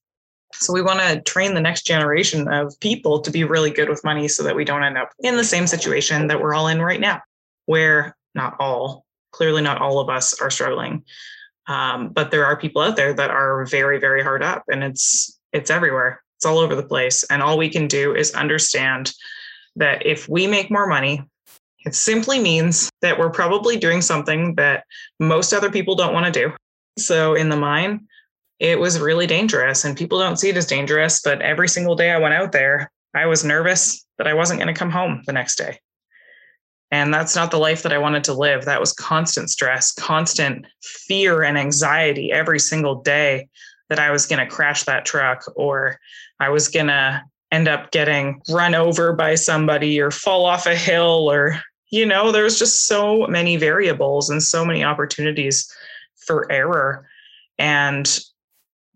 So 0.54 0.72
we 0.72 0.84
want 0.84 1.00
to 1.00 1.22
train 1.22 1.56
the 1.56 1.62
next 1.62 1.86
generation 1.86 2.48
of 2.48 2.80
people 2.80 3.22
to 3.22 3.32
be 3.32 3.44
really 3.44 3.72
good 3.72 3.90
with 3.90 4.04
money 4.04 4.28
so 4.28 4.44
that 4.44 4.56
we 4.56 4.64
don't 4.64 4.84
end 4.84 4.98
up 4.98 5.10
in 5.20 5.36
the 5.36 5.44
same 5.44 5.66
situation 5.66 6.28
that 6.28 6.40
we're 6.40 6.54
all 6.54 6.68
in 6.68 6.82
right 6.82 7.02
now 7.02 7.22
where 7.66 8.16
not 8.36 8.56
all 8.60 9.06
clearly 9.32 9.62
not 9.62 9.82
all 9.82 10.00
of 10.00 10.10
us 10.10 10.40
are 10.40 10.52
struggling 10.52 11.04
um, 11.68 12.10
but 12.10 12.32
there 12.32 12.46
are 12.46 12.58
people 12.58 12.82
out 12.82 12.96
there 12.96 13.14
that 13.14 13.30
are 13.30 13.66
very 13.66 14.00
very 14.00 14.24
hard 14.24 14.44
up 14.44 14.64
and 14.72 14.84
it's 14.84 15.40
it's 15.54 15.70
everywhere 15.70 16.22
it's 16.38 16.46
all 16.46 16.58
over 16.58 16.76
the 16.76 16.84
place 16.84 17.24
and 17.26 17.42
all 17.42 17.58
we 17.58 17.70
can 17.70 17.88
do 17.88 18.16
is 18.16 18.34
understand 18.34 19.12
that 19.76 20.06
if 20.06 20.28
we 20.30 20.48
make 20.48 20.72
more 20.72 20.88
money 20.88 21.24
it 21.86 21.94
simply 21.94 22.40
means 22.40 22.90
that 23.02 23.18
we're 23.18 23.30
probably 23.30 23.78
doing 23.78 24.02
something 24.02 24.56
that 24.56 24.86
most 25.20 25.54
other 25.54 25.70
people 25.70 25.96
don't 25.96 26.14
want 26.14 26.26
to 26.26 26.32
do. 26.32 26.54
So 26.98 27.36
in 27.36 27.50
the 27.50 27.56
mine, 27.56 28.08
it 28.60 28.80
was 28.80 29.00
really 29.00 29.28
dangerous 29.28 29.86
and 29.86 29.96
people 29.96 30.18
don't 30.18 30.38
see 30.38 30.50
it 30.50 30.58
as 30.58 30.66
dangerous, 30.66 31.22
but 31.22 31.42
every 31.42 31.70
single 31.70 31.96
day 31.96 32.12
I 32.12 32.18
went 32.18 32.34
out 32.34 32.52
there, 32.52 32.92
I 33.14 33.28
was 33.28 33.44
nervous 33.44 34.06
that 34.18 34.28
I 34.28 34.34
wasn't 34.34 34.60
going 34.60 34.74
to 34.74 34.78
come 34.78 34.90
home 34.90 35.22
the 35.28 35.34
next 35.34 35.58
day. 35.58 35.80
And 36.92 37.14
that's 37.14 37.36
not 37.36 37.52
the 37.52 37.58
life 37.58 37.84
that 37.84 37.94
I 37.94 37.98
wanted 37.98 38.24
to 38.26 38.34
live. 38.34 38.66
That 38.66 38.80
was 38.80 38.94
constant 38.94 39.50
stress, 39.50 39.92
constant 39.92 40.66
fear 40.84 41.44
and 41.44 41.58
anxiety 41.58 42.32
every 42.32 42.60
single 42.60 43.02
day 43.02 43.50
that 43.90 44.00
I 44.00 44.12
was 44.12 44.26
going 44.26 44.40
to 44.40 44.54
crash 44.54 44.84
that 44.84 45.06
truck 45.06 45.44
or 45.56 46.00
I 46.40 46.50
was 46.50 46.68
going 46.68 46.88
to 46.88 47.24
end 47.52 47.68
up 47.68 47.92
getting 47.92 48.42
run 48.50 48.76
over 48.76 49.14
by 49.14 49.36
somebody 49.36 50.00
or 50.00 50.12
fall 50.12 50.46
off 50.46 50.68
a 50.68 50.76
hill 50.76 51.30
or 51.30 51.60
you 51.92 52.06
know, 52.06 52.32
there's 52.32 52.60
just 52.60 52.88
so 52.88 53.28
many 53.28 53.58
variables 53.58 54.30
and 54.30 54.42
so 54.42 54.66
many 54.66 54.84
opportunities 54.84 55.72
for 56.16 56.52
error. 56.52 57.08
And 57.58 58.20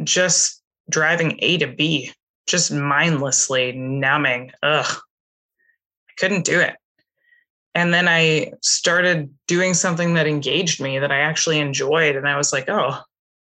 just 0.03 0.61
driving 0.89 1.37
A 1.39 1.57
to 1.59 1.67
B, 1.67 2.11
just 2.47 2.71
mindlessly 2.71 3.71
numbing. 3.73 4.51
Ugh, 4.63 4.85
I 4.89 6.11
couldn't 6.17 6.45
do 6.45 6.59
it. 6.59 6.75
And 7.75 7.93
then 7.93 8.07
I 8.07 8.53
started 8.61 9.33
doing 9.47 9.73
something 9.73 10.15
that 10.15 10.27
engaged 10.27 10.81
me 10.81 10.99
that 10.99 11.11
I 11.11 11.19
actually 11.19 11.59
enjoyed. 11.59 12.15
And 12.15 12.27
I 12.27 12.35
was 12.35 12.51
like, 12.51 12.67
oh, 12.67 12.99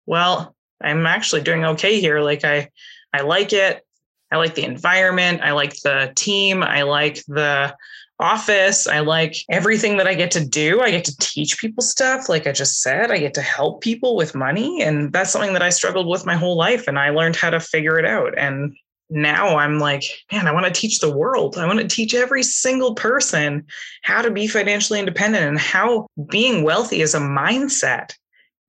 well, 0.05 0.55
I'm 0.81 1.05
actually 1.05 1.41
doing 1.41 1.65
okay 1.65 1.99
here. 1.99 2.19
Like 2.21 2.43
I 2.43 2.69
I 3.13 3.21
like 3.21 3.53
it. 3.53 3.85
I 4.31 4.37
like 4.37 4.55
the 4.55 4.65
environment. 4.65 5.41
I 5.43 5.51
like 5.51 5.79
the 5.81 6.11
team. 6.15 6.63
I 6.63 6.81
like 6.81 7.23
the 7.27 7.75
office. 8.19 8.87
I 8.87 8.99
like 8.99 9.35
everything 9.49 9.97
that 9.97 10.07
I 10.07 10.15
get 10.15 10.31
to 10.31 10.45
do. 10.45 10.81
I 10.81 10.91
get 10.91 11.05
to 11.05 11.17
teach 11.17 11.59
people 11.59 11.83
stuff. 11.83 12.29
Like 12.29 12.47
I 12.47 12.51
just 12.51 12.81
said, 12.81 13.11
I 13.11 13.17
get 13.17 13.33
to 13.35 13.41
help 13.41 13.81
people 13.81 14.15
with 14.15 14.33
money. 14.33 14.81
And 14.81 15.11
that's 15.11 15.31
something 15.31 15.53
that 15.53 15.61
I 15.61 15.69
struggled 15.69 16.07
with 16.07 16.25
my 16.25 16.35
whole 16.35 16.57
life. 16.57 16.87
And 16.87 16.97
I 16.97 17.09
learned 17.09 17.35
how 17.35 17.49
to 17.49 17.59
figure 17.59 17.99
it 17.99 18.05
out. 18.05 18.37
And 18.37 18.75
now 19.09 19.57
I'm 19.57 19.79
like, 19.79 20.03
man, 20.31 20.47
I 20.47 20.51
want 20.51 20.65
to 20.65 20.71
teach 20.71 20.99
the 20.99 21.15
world. 21.15 21.57
I 21.57 21.67
want 21.67 21.79
to 21.79 21.87
teach 21.87 22.13
every 22.13 22.43
single 22.43 22.95
person 22.95 23.65
how 24.01 24.21
to 24.21 24.31
be 24.31 24.47
financially 24.47 24.99
independent 24.99 25.45
and 25.45 25.59
how 25.59 26.07
being 26.29 26.63
wealthy 26.63 27.01
is 27.01 27.13
a 27.13 27.19
mindset. 27.19 28.13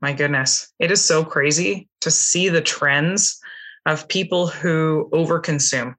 My 0.00 0.12
goodness, 0.12 0.72
it 0.78 0.90
is 0.90 1.02
so 1.02 1.24
crazy 1.24 1.88
to 2.02 2.10
see 2.10 2.48
the 2.48 2.60
trends 2.60 3.40
of 3.86 4.08
people 4.08 4.46
who 4.46 5.08
overconsume. 5.12 5.94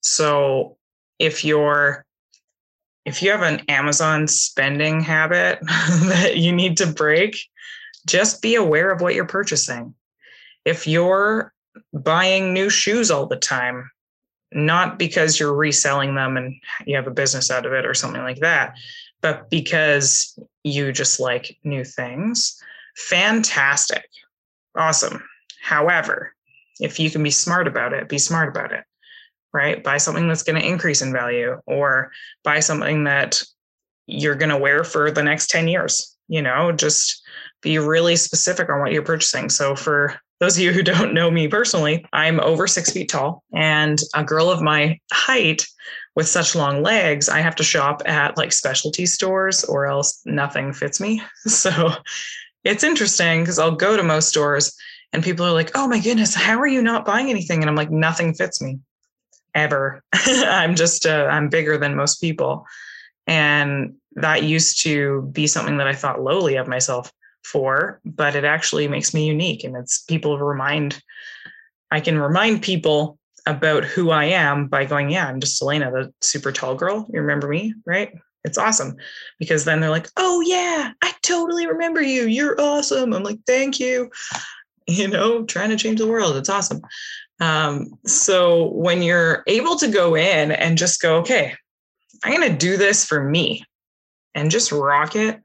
So 0.00 0.76
if 1.18 1.44
you're 1.44 2.04
if 3.04 3.22
you 3.22 3.30
have 3.30 3.42
an 3.42 3.62
Amazon 3.68 4.28
spending 4.28 5.00
habit 5.00 5.58
that 5.62 6.36
you 6.36 6.52
need 6.52 6.76
to 6.76 6.86
break, 6.86 7.38
just 8.06 8.42
be 8.42 8.54
aware 8.54 8.90
of 8.90 9.00
what 9.00 9.14
you're 9.14 9.24
purchasing. 9.24 9.94
If 10.66 10.86
you're 10.86 11.54
buying 11.92 12.52
new 12.52 12.70
shoes 12.70 13.10
all 13.10 13.26
the 13.26 13.36
time, 13.36 13.90
not 14.52 14.98
because 14.98 15.38
you're 15.38 15.54
reselling 15.54 16.14
them 16.14 16.36
and 16.36 16.54
you 16.86 16.96
have 16.96 17.06
a 17.06 17.12
business 17.12 17.50
out 17.50 17.66
of 17.66 17.72
it 17.72 17.84
or 17.84 17.94
something 17.94 18.22
like 18.22 18.40
that, 18.40 18.76
but 19.20 19.50
because 19.50 20.38
you 20.64 20.92
just 20.92 21.20
like 21.20 21.58
new 21.64 21.84
things, 21.84 22.60
fantastic. 22.96 24.08
Awesome. 24.76 25.22
However, 25.60 26.34
if 26.80 27.00
you 27.00 27.10
can 27.10 27.22
be 27.22 27.30
smart 27.30 27.66
about 27.66 27.92
it, 27.92 28.08
be 28.08 28.18
smart 28.18 28.48
about 28.48 28.72
it 28.72 28.84
right? 29.52 29.82
Buy 29.82 29.96
something 29.96 30.28
that's 30.28 30.42
going 30.42 30.60
to 30.60 30.66
increase 30.66 31.02
in 31.02 31.12
value 31.12 31.60
or 31.66 32.10
buy 32.44 32.60
something 32.60 33.04
that 33.04 33.42
you're 34.06 34.34
going 34.34 34.50
to 34.50 34.56
wear 34.56 34.84
for 34.84 35.10
the 35.10 35.22
next 35.22 35.50
10 35.50 35.68
years. 35.68 36.16
You 36.28 36.42
know, 36.42 36.72
just 36.72 37.22
be 37.62 37.78
really 37.78 38.16
specific 38.16 38.68
on 38.68 38.80
what 38.80 38.92
you're 38.92 39.02
purchasing. 39.02 39.48
So, 39.48 39.74
for 39.74 40.14
those 40.40 40.56
of 40.56 40.62
you 40.62 40.72
who 40.72 40.82
don't 40.82 41.14
know 41.14 41.30
me 41.30 41.48
personally, 41.48 42.04
I'm 42.12 42.40
over 42.40 42.66
six 42.66 42.92
feet 42.92 43.08
tall 43.08 43.42
and 43.52 43.98
a 44.14 44.24
girl 44.24 44.50
of 44.50 44.62
my 44.62 44.98
height 45.12 45.66
with 46.14 46.28
such 46.28 46.56
long 46.56 46.82
legs, 46.82 47.28
I 47.28 47.40
have 47.40 47.54
to 47.56 47.62
shop 47.62 48.02
at 48.04 48.36
like 48.36 48.52
specialty 48.52 49.06
stores 49.06 49.62
or 49.64 49.86
else 49.86 50.20
nothing 50.24 50.72
fits 50.72 51.00
me. 51.00 51.22
So, 51.46 51.92
it's 52.64 52.84
interesting 52.84 53.42
because 53.42 53.58
I'll 53.58 53.74
go 53.74 53.96
to 53.96 54.02
most 54.02 54.28
stores 54.28 54.76
and 55.12 55.22
people 55.22 55.46
are 55.46 55.52
like, 55.52 55.70
oh 55.74 55.88
my 55.88 56.00
goodness, 56.00 56.34
how 56.34 56.58
are 56.58 56.66
you 56.66 56.82
not 56.82 57.04
buying 57.04 57.30
anything? 57.30 57.60
And 57.62 57.70
I'm 57.70 57.76
like, 57.76 57.90
nothing 57.90 58.34
fits 58.34 58.60
me 58.60 58.78
ever. 59.54 60.02
I'm 60.12 60.74
just, 60.74 61.06
uh, 61.06 61.28
I'm 61.30 61.48
bigger 61.48 61.78
than 61.78 61.96
most 61.96 62.20
people. 62.20 62.66
And 63.26 63.94
that 64.16 64.42
used 64.42 64.82
to 64.82 65.22
be 65.32 65.46
something 65.46 65.78
that 65.78 65.86
I 65.86 65.94
thought 65.94 66.22
lowly 66.22 66.56
of 66.56 66.68
myself 66.68 67.12
for, 67.50 68.00
but 68.04 68.34
it 68.34 68.44
actually 68.44 68.88
makes 68.88 69.14
me 69.14 69.26
unique. 69.26 69.64
And 69.64 69.76
it's 69.76 70.02
people 70.02 70.38
remind, 70.38 71.02
I 71.90 72.00
can 72.00 72.18
remind 72.18 72.62
people 72.62 73.18
about 73.46 73.84
who 73.84 74.10
I 74.10 74.24
am 74.26 74.66
by 74.66 74.84
going, 74.84 75.10
yeah, 75.10 75.26
I'm 75.26 75.40
just 75.40 75.60
Elena, 75.62 75.90
the 75.90 76.12
super 76.20 76.52
tall 76.52 76.74
girl. 76.74 77.06
You 77.12 77.20
remember 77.20 77.48
me, 77.48 77.74
right? 77.86 78.12
It's 78.44 78.58
awesome 78.58 78.96
because 79.38 79.64
then 79.64 79.80
they're 79.80 79.90
like, 79.90 80.08
oh, 80.16 80.40
yeah, 80.42 80.92
I 81.02 81.12
totally 81.22 81.66
remember 81.66 82.02
you. 82.02 82.26
You're 82.26 82.60
awesome. 82.60 83.12
I'm 83.12 83.22
like, 83.22 83.40
thank 83.46 83.80
you. 83.80 84.10
You 84.86 85.08
know, 85.08 85.44
trying 85.44 85.70
to 85.70 85.76
change 85.76 85.98
the 85.98 86.06
world. 86.06 86.36
It's 86.36 86.48
awesome. 86.48 86.80
Um, 87.40 87.98
so 88.06 88.68
when 88.70 89.02
you're 89.02 89.42
able 89.46 89.76
to 89.76 89.88
go 89.88 90.16
in 90.16 90.52
and 90.52 90.78
just 90.78 91.00
go, 91.00 91.16
okay, 91.18 91.54
I'm 92.24 92.34
going 92.34 92.50
to 92.50 92.56
do 92.56 92.76
this 92.76 93.04
for 93.04 93.22
me 93.22 93.64
and 94.34 94.50
just 94.50 94.72
rock 94.72 95.14
it, 95.14 95.40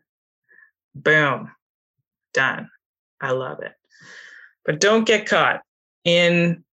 boom, 0.95 1.51
done. 2.33 2.69
I 3.21 3.31
love 3.31 3.61
it. 3.61 3.73
But 4.65 4.79
don't 4.79 5.05
get 5.05 5.27
caught 5.27 5.61
in 6.03 6.63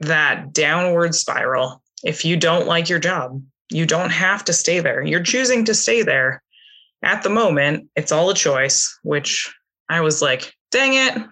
that 0.00 0.52
downward 0.52 1.14
spiral. 1.14 1.82
If 2.04 2.24
you 2.24 2.36
don't 2.36 2.66
like 2.66 2.88
your 2.88 2.98
job, 2.98 3.42
you 3.70 3.86
don't 3.86 4.10
have 4.10 4.44
to 4.44 4.52
stay 4.52 4.80
there. 4.80 5.02
You're 5.02 5.22
choosing 5.22 5.64
to 5.64 5.74
stay 5.74 6.02
there. 6.02 6.42
At 7.02 7.22
the 7.22 7.30
moment, 7.30 7.88
it's 7.96 8.12
all 8.12 8.30
a 8.30 8.34
choice, 8.34 8.98
which 9.02 9.54
I 9.88 10.00
was 10.00 10.22
like, 10.22 10.52
dang 10.70 10.94
it. 10.94 11.26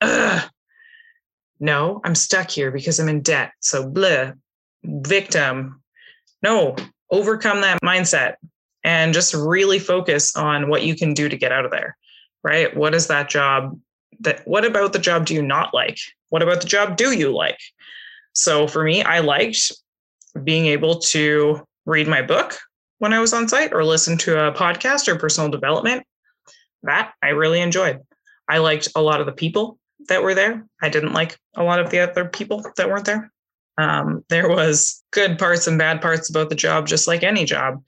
Ugh. 0.00 0.50
No, 1.60 2.00
I'm 2.04 2.14
stuck 2.14 2.50
here 2.50 2.70
because 2.70 3.00
I'm 3.00 3.08
in 3.08 3.20
debt. 3.20 3.52
So, 3.60 3.88
blah, 3.88 4.32
victim. 4.84 5.82
No, 6.42 6.76
overcome 7.10 7.62
that 7.62 7.82
mindset 7.82 8.34
and 8.84 9.12
just 9.12 9.34
really 9.34 9.80
focus 9.80 10.36
on 10.36 10.68
what 10.68 10.82
you 10.82 10.94
can 10.94 11.14
do 11.14 11.28
to 11.28 11.36
get 11.36 11.50
out 11.50 11.64
of 11.64 11.72
there 11.72 11.96
right? 12.42 12.74
What 12.76 12.94
is 12.94 13.06
that 13.08 13.28
job 13.28 13.78
that 14.20 14.46
what 14.46 14.64
about 14.64 14.92
the 14.92 14.98
job 14.98 15.26
do 15.26 15.34
you 15.34 15.42
not 15.42 15.72
like? 15.72 15.98
What 16.30 16.42
about 16.42 16.60
the 16.60 16.66
job 16.66 16.96
do 16.96 17.12
you 17.12 17.34
like? 17.34 17.58
So 18.32 18.66
for 18.66 18.84
me, 18.84 19.02
I 19.02 19.20
liked 19.20 19.72
being 20.44 20.66
able 20.66 20.98
to 21.00 21.66
read 21.86 22.08
my 22.08 22.22
book 22.22 22.58
when 22.98 23.12
I 23.12 23.20
was 23.20 23.32
on 23.32 23.48
site 23.48 23.72
or 23.72 23.84
listen 23.84 24.18
to 24.18 24.46
a 24.46 24.52
podcast 24.52 25.08
or 25.08 25.16
personal 25.16 25.50
development. 25.50 26.04
That 26.82 27.12
I 27.22 27.30
really 27.30 27.60
enjoyed. 27.60 28.00
I 28.48 28.58
liked 28.58 28.88
a 28.94 29.02
lot 29.02 29.20
of 29.20 29.26
the 29.26 29.32
people 29.32 29.78
that 30.08 30.22
were 30.22 30.34
there. 30.34 30.64
I 30.80 30.88
didn't 30.88 31.12
like 31.12 31.38
a 31.56 31.64
lot 31.64 31.80
of 31.80 31.90
the 31.90 32.00
other 32.00 32.24
people 32.24 32.64
that 32.76 32.88
weren't 32.88 33.04
there. 33.04 33.32
Um, 33.76 34.24
there 34.28 34.48
was 34.48 35.02
good 35.12 35.38
parts 35.38 35.66
and 35.66 35.78
bad 35.78 36.00
parts 36.00 36.30
about 36.30 36.48
the 36.48 36.54
job, 36.54 36.86
just 36.86 37.06
like 37.06 37.22
any 37.22 37.44
job. 37.44 37.82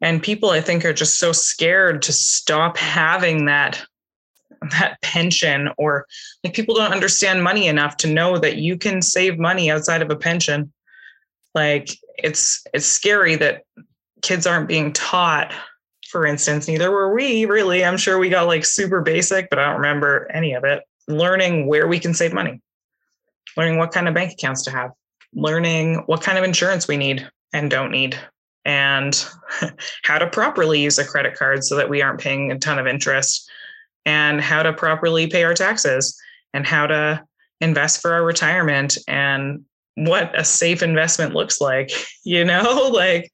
And 0.00 0.22
people, 0.22 0.50
I 0.50 0.60
think, 0.60 0.84
are 0.84 0.92
just 0.92 1.18
so 1.18 1.32
scared 1.32 2.02
to 2.02 2.12
stop 2.12 2.76
having 2.76 3.46
that 3.46 3.84
that 4.70 5.00
pension 5.02 5.68
or 5.78 6.06
like 6.44 6.54
people 6.54 6.74
don't 6.74 6.92
understand 6.92 7.42
money 7.42 7.66
enough 7.66 7.96
to 7.98 8.08
know 8.08 8.38
that 8.38 8.56
you 8.56 8.76
can 8.76 9.02
save 9.02 9.38
money 9.38 9.70
outside 9.70 10.02
of 10.02 10.10
a 10.10 10.16
pension. 10.16 10.72
Like 11.54 11.90
it's 12.18 12.64
it's 12.72 12.86
scary 12.86 13.36
that 13.36 13.62
kids 14.22 14.46
aren't 14.46 14.68
being 14.68 14.92
taught 14.92 15.52
for 16.10 16.24
instance 16.24 16.68
neither 16.68 16.90
were 16.90 17.14
we 17.14 17.44
really. 17.46 17.84
I'm 17.84 17.96
sure 17.96 18.18
we 18.18 18.28
got 18.28 18.46
like 18.46 18.64
super 18.64 19.00
basic 19.00 19.50
but 19.50 19.58
i 19.58 19.66
don't 19.66 19.76
remember 19.76 20.30
any 20.32 20.54
of 20.54 20.64
it. 20.64 20.82
Learning 21.08 21.66
where 21.66 21.86
we 21.86 21.98
can 21.98 22.14
save 22.14 22.32
money. 22.32 22.60
Learning 23.56 23.78
what 23.78 23.92
kind 23.92 24.08
of 24.08 24.14
bank 24.14 24.32
accounts 24.32 24.62
to 24.64 24.70
have. 24.70 24.90
Learning 25.32 26.02
what 26.06 26.22
kind 26.22 26.38
of 26.38 26.44
insurance 26.44 26.88
we 26.88 26.96
need 26.96 27.28
and 27.52 27.70
don't 27.70 27.90
need. 27.90 28.18
And 28.64 29.24
how 30.02 30.18
to 30.18 30.26
properly 30.26 30.82
use 30.82 30.98
a 30.98 31.04
credit 31.04 31.36
card 31.36 31.62
so 31.64 31.76
that 31.76 31.88
we 31.88 32.02
aren't 32.02 32.20
paying 32.20 32.50
a 32.50 32.58
ton 32.58 32.78
of 32.78 32.86
interest 32.86 33.45
and 34.06 34.40
how 34.40 34.62
to 34.62 34.72
properly 34.72 35.26
pay 35.26 35.44
our 35.44 35.52
taxes 35.52 36.18
and 36.54 36.66
how 36.66 36.86
to 36.86 37.22
invest 37.60 38.00
for 38.00 38.12
our 38.12 38.24
retirement 38.24 38.96
and 39.08 39.64
what 39.96 40.38
a 40.38 40.44
safe 40.44 40.82
investment 40.82 41.34
looks 41.34 41.60
like, 41.60 41.90
you 42.24 42.44
know, 42.44 42.90
like 42.94 43.30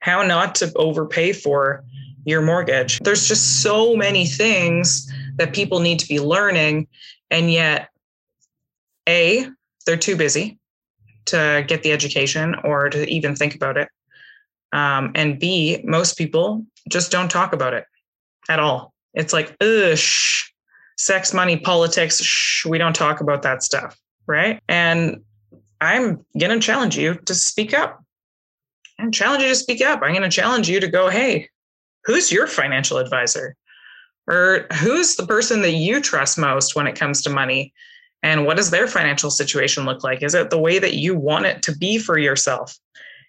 how 0.00 0.22
not 0.22 0.54
to 0.56 0.70
overpay 0.76 1.32
for 1.32 1.84
your 2.24 2.42
mortgage. 2.42 3.00
There's 3.00 3.26
just 3.26 3.62
so 3.62 3.96
many 3.96 4.26
things 4.26 5.10
that 5.36 5.54
people 5.54 5.80
need 5.80 5.98
to 6.00 6.06
be 6.06 6.20
learning. 6.20 6.86
And 7.30 7.50
yet, 7.50 7.88
A, 9.08 9.48
they're 9.86 9.96
too 9.96 10.16
busy 10.16 10.58
to 11.26 11.64
get 11.66 11.82
the 11.82 11.92
education 11.92 12.54
or 12.62 12.90
to 12.90 13.08
even 13.08 13.34
think 13.34 13.54
about 13.54 13.76
it. 13.76 13.88
Um, 14.72 15.12
and 15.14 15.38
B, 15.38 15.80
most 15.84 16.16
people 16.16 16.64
just 16.88 17.10
don't 17.10 17.30
talk 17.30 17.52
about 17.52 17.74
it 17.74 17.86
at 18.48 18.60
all. 18.60 18.91
It's 19.14 19.32
like, 19.32 19.56
ugh, 19.60 19.98
sex, 20.96 21.34
money, 21.34 21.58
politics, 21.58 22.22
shh, 22.22 22.64
we 22.66 22.78
don't 22.78 22.94
talk 22.94 23.20
about 23.20 23.42
that 23.42 23.62
stuff. 23.62 23.98
Right. 24.26 24.60
And 24.68 25.22
I'm 25.80 26.24
going 26.38 26.58
to 26.58 26.64
challenge 26.64 26.96
you 26.96 27.14
to 27.26 27.34
speak 27.34 27.74
up. 27.74 28.02
I'm 28.98 29.10
challenge 29.10 29.42
you 29.42 29.48
to 29.48 29.54
speak 29.54 29.82
up. 29.82 30.00
I'm 30.02 30.12
going 30.12 30.22
to 30.22 30.28
challenge 30.28 30.68
you 30.68 30.78
to 30.80 30.88
go, 30.88 31.08
hey, 31.08 31.48
who's 32.04 32.30
your 32.30 32.46
financial 32.46 32.98
advisor? 32.98 33.56
Or 34.28 34.66
who's 34.74 35.16
the 35.16 35.26
person 35.26 35.62
that 35.62 35.72
you 35.72 36.00
trust 36.00 36.38
most 36.38 36.76
when 36.76 36.86
it 36.86 36.94
comes 36.94 37.22
to 37.22 37.30
money? 37.30 37.72
And 38.22 38.46
what 38.46 38.56
does 38.56 38.70
their 38.70 38.86
financial 38.86 39.30
situation 39.30 39.84
look 39.84 40.04
like? 40.04 40.22
Is 40.22 40.34
it 40.34 40.50
the 40.50 40.58
way 40.58 40.78
that 40.78 40.94
you 40.94 41.16
want 41.16 41.46
it 41.46 41.62
to 41.62 41.76
be 41.76 41.98
for 41.98 42.18
yourself? 42.18 42.78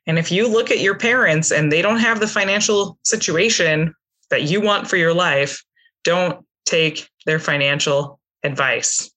And 0.06 0.20
if 0.20 0.32
you 0.32 0.48
look 0.48 0.70
at 0.70 0.82
your 0.82 0.96
parents 0.96 1.52
and 1.52 1.72
they 1.72 1.82
don't 1.82 2.00
have 2.00 2.20
the 2.20 2.28
financial 2.28 3.00
situation 3.04 3.96
that 4.30 4.44
you 4.44 4.62
want 4.62 4.88
for 4.88 4.98
your 4.98 5.14
life, 5.14 5.64
don't 6.04 6.46
take 6.66 7.10
their 7.26 7.40
financial 7.40 8.20
advice. 8.44 9.12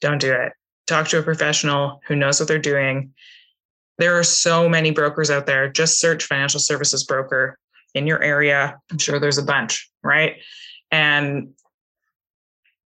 Don't 0.00 0.20
do 0.20 0.32
it. 0.32 0.52
Talk 0.86 1.08
to 1.08 1.18
a 1.18 1.22
professional 1.22 2.00
who 2.06 2.16
knows 2.16 2.40
what 2.40 2.48
they're 2.48 2.58
doing. 2.58 3.14
There 3.98 4.18
are 4.18 4.24
so 4.24 4.68
many 4.68 4.90
brokers 4.90 5.30
out 5.30 5.46
there. 5.46 5.68
Just 5.68 6.00
search 6.00 6.24
financial 6.24 6.60
services 6.60 7.04
broker 7.04 7.58
in 7.94 8.06
your 8.06 8.22
area. 8.22 8.78
I'm 8.90 8.98
sure 8.98 9.18
there's 9.18 9.38
a 9.38 9.44
bunch, 9.44 9.90
right? 10.02 10.36
And 10.90 11.54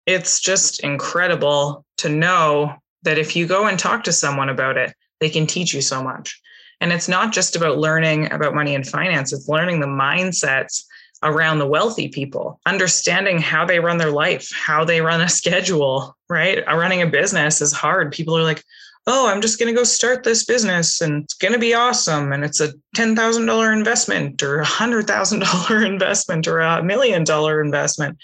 it's 0.07 0.41
just 0.41 0.81
incredible 0.81 1.85
to 1.99 2.09
know 2.09 2.75
that 3.03 3.19
if 3.19 3.37
you 3.37 3.47
go 3.47 3.67
and 3.67 3.79
talk 3.79 4.05
to 4.05 4.13
someone 4.13 4.49
about 4.49 4.77
it, 4.77 4.95
they 5.21 5.31
can 5.31 5.47
teach 5.47 5.73
you 5.73 5.81
so 5.81 6.03
much. 6.03 6.41
And 6.81 6.93
it's 6.93 7.09
not 7.09 7.33
just 7.33 7.57
about 7.57 7.79
learning 7.79 8.31
about 8.33 8.55
money 8.55 8.75
and 8.75 8.87
finance, 8.87 9.33
it's 9.33 9.49
learning 9.49 9.81
the 9.81 9.87
mindsets 9.87 10.85
around 11.25 11.59
the 11.59 11.67
wealthy 11.67 12.09
people, 12.09 12.61
understanding 12.67 13.39
how 13.39 13.65
they 13.65 13.81
run 13.81 13.99
their 13.99 14.11
life, 14.11 14.51
how 14.55 14.85
they 14.85 15.01
run 15.01 15.21
a 15.21 15.29
schedule, 15.41 16.17
right? 16.29 16.65
Running 16.67 17.03
a 17.03 17.07
business 17.07 17.61
is 17.61 17.73
hard. 17.73 18.13
People 18.13 18.37
are 18.37 18.43
like, 18.43 18.63
oh, 19.07 19.29
I'm 19.29 19.41
just 19.41 19.59
going 19.59 19.73
to 19.73 19.79
go 19.79 19.85
start 19.85 20.25
this 20.25 20.45
business 20.45 21.01
and 21.01 21.25
it's 21.25 21.35
going 21.35 21.53
to 21.53 21.59
be 21.59 21.75
awesome. 21.75 22.33
And 22.33 22.45
it's 22.45 22.61
a 22.61 22.73
$10,000 22.97 23.73
investment 23.73 24.43
or 24.43 24.61
a 24.61 24.65
$100,000 24.65 25.87
investment 25.87 26.49
or 26.49 26.61
a 26.61 26.83
million 26.83 27.25
dollar 27.25 27.61
investment. 27.61 28.19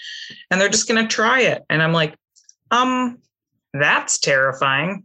And 0.49 0.59
they're 0.59 0.69
just 0.69 0.87
going 0.87 1.03
to 1.03 1.13
try 1.13 1.41
it. 1.41 1.63
And 1.69 1.83
I'm 1.83 1.93
like, 1.93 2.15
um, 2.71 3.19
that's 3.73 4.19
terrifying. 4.19 5.03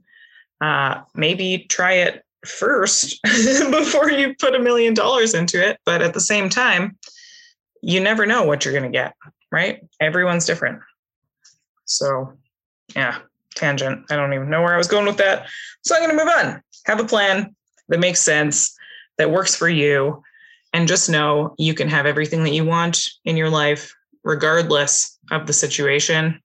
Uh, 0.60 1.02
maybe 1.14 1.66
try 1.68 1.92
it 1.94 2.24
first 2.46 3.20
before 3.70 4.10
you 4.10 4.34
put 4.38 4.54
a 4.54 4.58
million 4.58 4.94
dollars 4.94 5.34
into 5.34 5.62
it. 5.66 5.78
But 5.84 6.00
at 6.00 6.14
the 6.14 6.20
same 6.20 6.48
time, 6.48 6.96
you 7.86 8.00
never 8.00 8.26
know 8.26 8.42
what 8.42 8.64
you're 8.64 8.74
going 8.74 8.90
to 8.90 8.90
get, 8.90 9.14
right? 9.52 9.80
Everyone's 10.00 10.44
different. 10.44 10.80
So, 11.84 12.32
yeah, 12.96 13.18
tangent. 13.54 14.04
I 14.10 14.16
don't 14.16 14.34
even 14.34 14.50
know 14.50 14.60
where 14.60 14.74
I 14.74 14.76
was 14.76 14.88
going 14.88 15.06
with 15.06 15.18
that. 15.18 15.46
So, 15.84 15.94
I'm 15.94 16.02
going 16.02 16.18
to 16.18 16.24
move 16.24 16.34
on. 16.34 16.60
Have 16.86 16.98
a 16.98 17.04
plan 17.04 17.54
that 17.88 18.00
makes 18.00 18.20
sense, 18.20 18.74
that 19.18 19.30
works 19.30 19.54
for 19.54 19.68
you, 19.68 20.20
and 20.72 20.88
just 20.88 21.08
know 21.08 21.54
you 21.58 21.74
can 21.74 21.88
have 21.88 22.06
everything 22.06 22.42
that 22.42 22.52
you 22.52 22.64
want 22.64 23.08
in 23.24 23.36
your 23.36 23.50
life, 23.50 23.94
regardless 24.24 25.16
of 25.30 25.46
the 25.46 25.52
situation. 25.52 26.42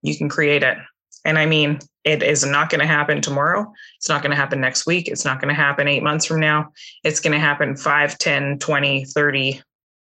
You 0.00 0.16
can 0.16 0.30
create 0.30 0.62
it. 0.62 0.78
And 1.26 1.38
I 1.38 1.44
mean, 1.44 1.80
it 2.04 2.22
is 2.22 2.46
not 2.46 2.70
going 2.70 2.80
to 2.80 2.86
happen 2.86 3.20
tomorrow. 3.20 3.70
It's 3.98 4.08
not 4.08 4.22
going 4.22 4.30
to 4.30 4.36
happen 4.36 4.58
next 4.58 4.86
week. 4.86 5.06
It's 5.06 5.26
not 5.26 5.38
going 5.38 5.54
to 5.54 5.60
happen 5.60 5.86
eight 5.86 6.02
months 6.02 6.24
from 6.24 6.40
now. 6.40 6.72
It's 7.04 7.20
going 7.20 7.34
to 7.34 7.38
happen 7.38 7.76
5, 7.76 8.16
10, 8.16 8.58
20, 8.58 9.04
30, 9.04 9.62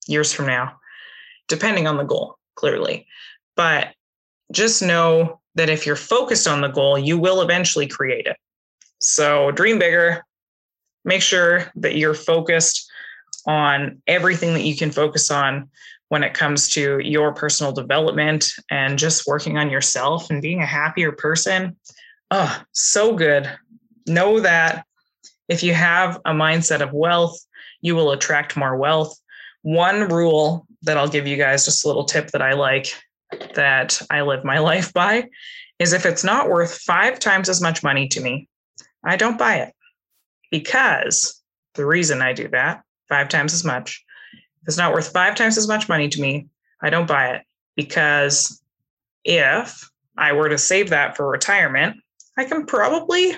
years 0.07 0.33
from 0.33 0.47
now, 0.47 0.77
depending 1.49 1.87
on 1.87 1.97
the 1.97 2.05
goal, 2.05 2.37
clearly. 2.55 3.07
But 3.57 3.88
just 4.53 4.83
know 4.83 5.41
that 5.55 5.71
if 5.71 5.87
you're 5.87 5.97
focused 5.97 6.49
on 6.49 6.61
the 6.61 6.69
goal, 6.69 6.99
you 6.99 7.19
will 7.19 7.43
eventually 7.43 7.87
create 7.87 8.27
it. 8.27 8.37
So 9.01 9.51
dream 9.51 9.79
bigger, 9.79 10.25
make 11.05 11.23
sure 11.23 11.71
that 11.77 11.97
you're 11.97 12.15
focused 12.15 12.91
on 13.47 14.01
everything 14.07 14.55
that 14.55 14.62
you 14.62 14.77
can 14.77 14.91
focus 14.91 15.31
on 15.31 15.69
when 16.09 16.23
it 16.23 16.35
comes 16.35 16.69
to 16.69 17.01
your 17.01 17.33
personal 17.33 17.73
development 17.73 18.53
and 18.71 18.99
just 18.99 19.27
working 19.27 19.59
on 19.59 19.71
yourself 19.71 20.31
and 20.31 20.43
being 20.43 20.62
a 20.62 20.67
happier 20.67 21.11
person. 21.11 21.77
Oh, 22.31 22.62
so 22.73 23.17
good. 23.17 23.51
Know 24.07 24.41
that 24.41 24.85
if 25.49 25.62
you 25.62 25.75
have 25.75 26.21
a 26.25 26.33
mindset 26.33 26.81
of 26.81 26.93
wealth, 26.93 27.38
you 27.81 27.97
will 27.97 28.12
attract 28.12 28.57
more 28.57 28.77
wealth 28.77 29.19
one 29.62 30.09
rule 30.09 30.66
that 30.83 30.98
I'll 30.98 31.09
give 31.09 31.27
you 31.27 31.37
guys, 31.37 31.64
just 31.64 31.85
a 31.85 31.88
little 31.88 32.05
tip 32.05 32.31
that 32.33 32.42
I 32.42 32.53
like 32.53 32.88
that 33.55 34.01
I 34.11 34.22
live 34.22 34.44
my 34.44 34.59
life 34.70 34.92
by 34.92 35.29
is 35.79 35.92
if 35.92 36.07
it's 36.07 36.25
not 36.25 36.48
worth 36.48 36.79
five 36.79 37.18
times 37.18 37.48
as 37.48 37.61
much 37.61 37.83
money 37.83 38.09
to 38.09 38.20
me, 38.20 38.48
I 39.05 39.16
don't 39.16 39.38
buy 39.38 39.57
it. 39.57 39.75
Because 40.51 41.42
the 41.75 41.87
reason 41.87 42.20
I 42.20 42.33
do 42.33 42.48
that, 42.48 42.83
five 43.09 43.29
times 43.29 43.55
as 43.55 43.64
much, 43.64 44.05
if 44.61 44.68
it's 44.68 44.77
not 44.77 44.92
worth 44.92 45.12
five 45.12 45.35
times 45.35 45.57
as 45.59 45.66
much 45.66 45.88
money 45.88 46.09
to 46.09 46.20
me, 46.20 46.48
I 46.83 46.90
don't 46.90 47.09
buy 47.09 47.31
it. 47.31 47.42
Because 47.75 48.62
if 49.25 49.90
I 50.16 50.33
were 50.33 50.48
to 50.48 50.59
save 50.59 50.90
that 50.90 51.16
for 51.16 51.29
retirement, 51.29 51.96
I 52.37 52.44
can 52.44 52.66
probably 52.66 53.37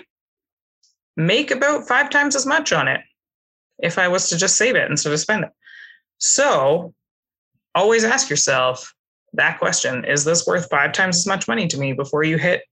make 1.16 1.50
about 1.50 1.86
five 1.86 2.10
times 2.10 2.34
as 2.34 2.46
much 2.46 2.72
on 2.72 2.88
it 2.88 3.00
if 3.78 3.98
I 3.98 4.08
was 4.08 4.28
to 4.28 4.36
just 4.36 4.56
save 4.56 4.76
it 4.76 4.90
instead 4.90 5.12
of 5.12 5.20
spend 5.20 5.44
it. 5.44 5.50
So 6.18 6.94
always 7.74 8.04
ask 8.04 8.30
yourself 8.30 8.94
that 9.34 9.58
question 9.58 10.04
Is 10.04 10.24
this 10.24 10.46
worth 10.46 10.68
five 10.70 10.92
times 10.92 11.16
as 11.16 11.26
much 11.26 11.48
money 11.48 11.66
to 11.68 11.78
me 11.78 11.92
before 11.92 12.24
you 12.24 12.38
hit 12.38 12.62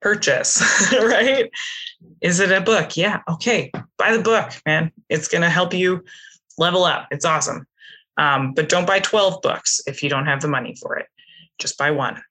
purchase? 0.00 0.62
right? 0.92 1.50
Is 2.20 2.40
it 2.40 2.52
a 2.52 2.60
book? 2.60 2.96
Yeah. 2.96 3.20
Okay. 3.28 3.70
Buy 3.98 4.16
the 4.16 4.22
book, 4.22 4.52
man. 4.66 4.92
It's 5.08 5.28
going 5.28 5.42
to 5.42 5.50
help 5.50 5.72
you 5.72 6.04
level 6.58 6.84
up. 6.84 7.08
It's 7.10 7.24
awesome. 7.24 7.66
Um, 8.18 8.54
but 8.54 8.68
don't 8.68 8.86
buy 8.86 9.00
12 9.00 9.42
books 9.42 9.80
if 9.86 10.02
you 10.02 10.08
don't 10.08 10.26
have 10.26 10.40
the 10.40 10.48
money 10.48 10.74
for 10.80 10.96
it. 10.96 11.06
Just 11.58 11.76
buy 11.76 11.90
one 11.90 12.22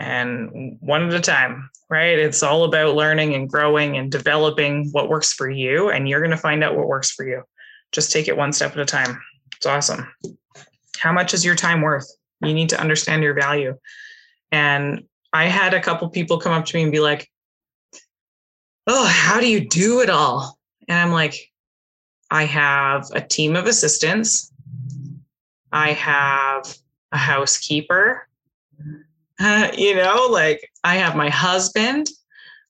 and 0.00 0.78
one 0.80 1.02
at 1.02 1.14
a 1.14 1.20
time, 1.20 1.70
right? 1.88 2.18
It's 2.18 2.42
all 2.42 2.64
about 2.64 2.96
learning 2.96 3.34
and 3.34 3.48
growing 3.48 3.96
and 3.96 4.10
developing 4.10 4.88
what 4.92 5.08
works 5.08 5.32
for 5.32 5.48
you, 5.48 5.90
and 5.90 6.08
you're 6.08 6.20
going 6.20 6.30
to 6.30 6.36
find 6.36 6.64
out 6.64 6.76
what 6.76 6.88
works 6.88 7.10
for 7.10 7.26
you. 7.26 7.42
Just 7.92 8.10
take 8.10 8.26
it 8.26 8.36
one 8.36 8.52
step 8.52 8.72
at 8.72 8.78
a 8.78 8.84
time. 8.84 9.20
It's 9.60 9.66
awesome. 9.66 10.08
How 10.98 11.12
much 11.12 11.34
is 11.34 11.44
your 11.44 11.54
time 11.54 11.82
worth? 11.82 12.10
You 12.42 12.54
need 12.54 12.70
to 12.70 12.80
understand 12.80 13.22
your 13.22 13.34
value. 13.34 13.76
And 14.50 15.04
I 15.32 15.44
had 15.44 15.74
a 15.74 15.80
couple 15.80 16.08
people 16.08 16.40
come 16.40 16.52
up 16.52 16.64
to 16.66 16.76
me 16.76 16.82
and 16.82 16.90
be 16.90 17.00
like, 17.00 17.30
Oh, 18.86 19.06
how 19.06 19.38
do 19.38 19.46
you 19.46 19.68
do 19.68 20.00
it 20.00 20.10
all? 20.10 20.58
And 20.88 20.98
I'm 20.98 21.12
like, 21.12 21.34
I 22.30 22.44
have 22.44 23.06
a 23.14 23.20
team 23.20 23.54
of 23.54 23.66
assistants, 23.66 24.52
I 25.70 25.92
have 25.92 26.74
a 27.12 27.18
housekeeper 27.18 28.26
uh, 29.40 29.70
you 29.76 29.96
know, 29.96 30.28
like 30.30 30.70
I 30.84 30.96
have 30.96 31.16
my 31.16 31.30
husband, 31.30 32.10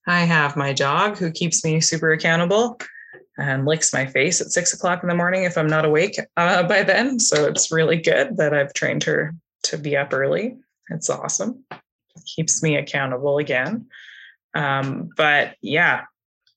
I 0.06 0.20
have 0.20 0.56
my 0.56 0.72
dog 0.72 1.18
who 1.18 1.32
keeps 1.32 1.64
me 1.64 1.80
super 1.80 2.12
accountable 2.12 2.78
and 3.40 3.66
licks 3.66 3.92
my 3.92 4.06
face 4.06 4.40
at 4.40 4.52
six 4.52 4.74
o'clock 4.74 5.02
in 5.02 5.08
the 5.08 5.14
morning 5.14 5.44
if 5.44 5.56
I'm 5.56 5.66
not 5.66 5.84
awake 5.84 6.18
uh, 6.36 6.62
by 6.62 6.82
then. 6.82 7.18
So 7.18 7.46
it's 7.46 7.72
really 7.72 7.96
good 7.96 8.36
that 8.36 8.52
I've 8.52 8.74
trained 8.74 9.02
her 9.04 9.34
to 9.64 9.78
be 9.78 9.96
up 9.96 10.12
early. 10.12 10.56
It's 10.90 11.08
awesome. 11.08 11.64
Keeps 12.36 12.62
me 12.62 12.76
accountable 12.76 13.38
again. 13.38 13.86
Um, 14.54 15.10
but 15.16 15.56
yeah, 15.62 16.02